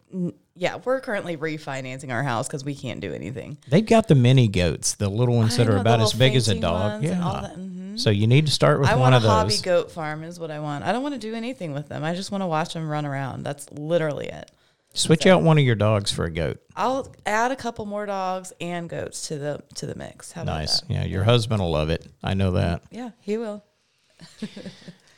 [0.56, 3.58] yeah, we're currently refinancing our house because we can't do anything.
[3.68, 6.14] They've got the mini goats, the little ones I that are know, the about as
[6.14, 7.02] big as a dog.
[7.02, 7.42] ones and all Yeah.
[7.42, 8.00] that, mhm.
[8.00, 9.32] So you need to start with I one want a of those.
[9.32, 10.84] hobby goat farm is what I want.
[10.84, 12.04] I don't want to do anything with them.
[12.04, 13.44] I just want to watch them run around.
[13.44, 14.52] That's literally it.
[14.94, 16.58] Switch out one of your dogs for a goat.
[16.74, 20.32] I'll add a couple more dogs and goats to the to the mix.
[20.32, 20.80] How about Nice.
[20.82, 20.90] that?
[20.90, 22.06] Yeah, your husband will love it.
[22.24, 22.82] I know that.
[22.92, 23.62] Yeah, he will.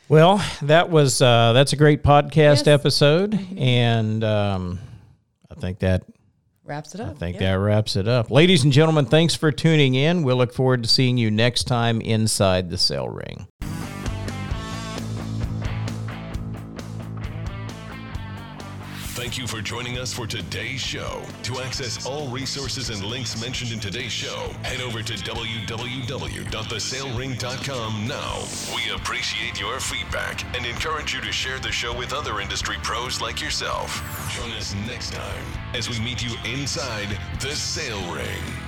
[0.10, 2.62] Well, that was uh, that's a great podcast Yes.
[2.64, 2.70] Mm-hmm.
[2.70, 4.80] episode, and um,
[5.58, 6.04] I think that
[6.68, 7.12] Wraps it up.
[7.12, 7.54] I think yeah.
[7.54, 8.30] that wraps it up.
[8.30, 10.24] Ladies and gentlemen, thanks for tuning in.
[10.24, 13.48] We'll look forward to seeing you next time inside the sale ring.
[19.38, 21.22] Thank you for joining us for today's show.
[21.44, 28.44] To access all resources and links mentioned in today's show, head over to www.thesalering.com now.
[28.76, 33.22] We appreciate your feedback and encourage you to share the show with other industry pros
[33.22, 34.02] like yourself.
[34.36, 38.67] Join us next time as we meet you inside the sale ring.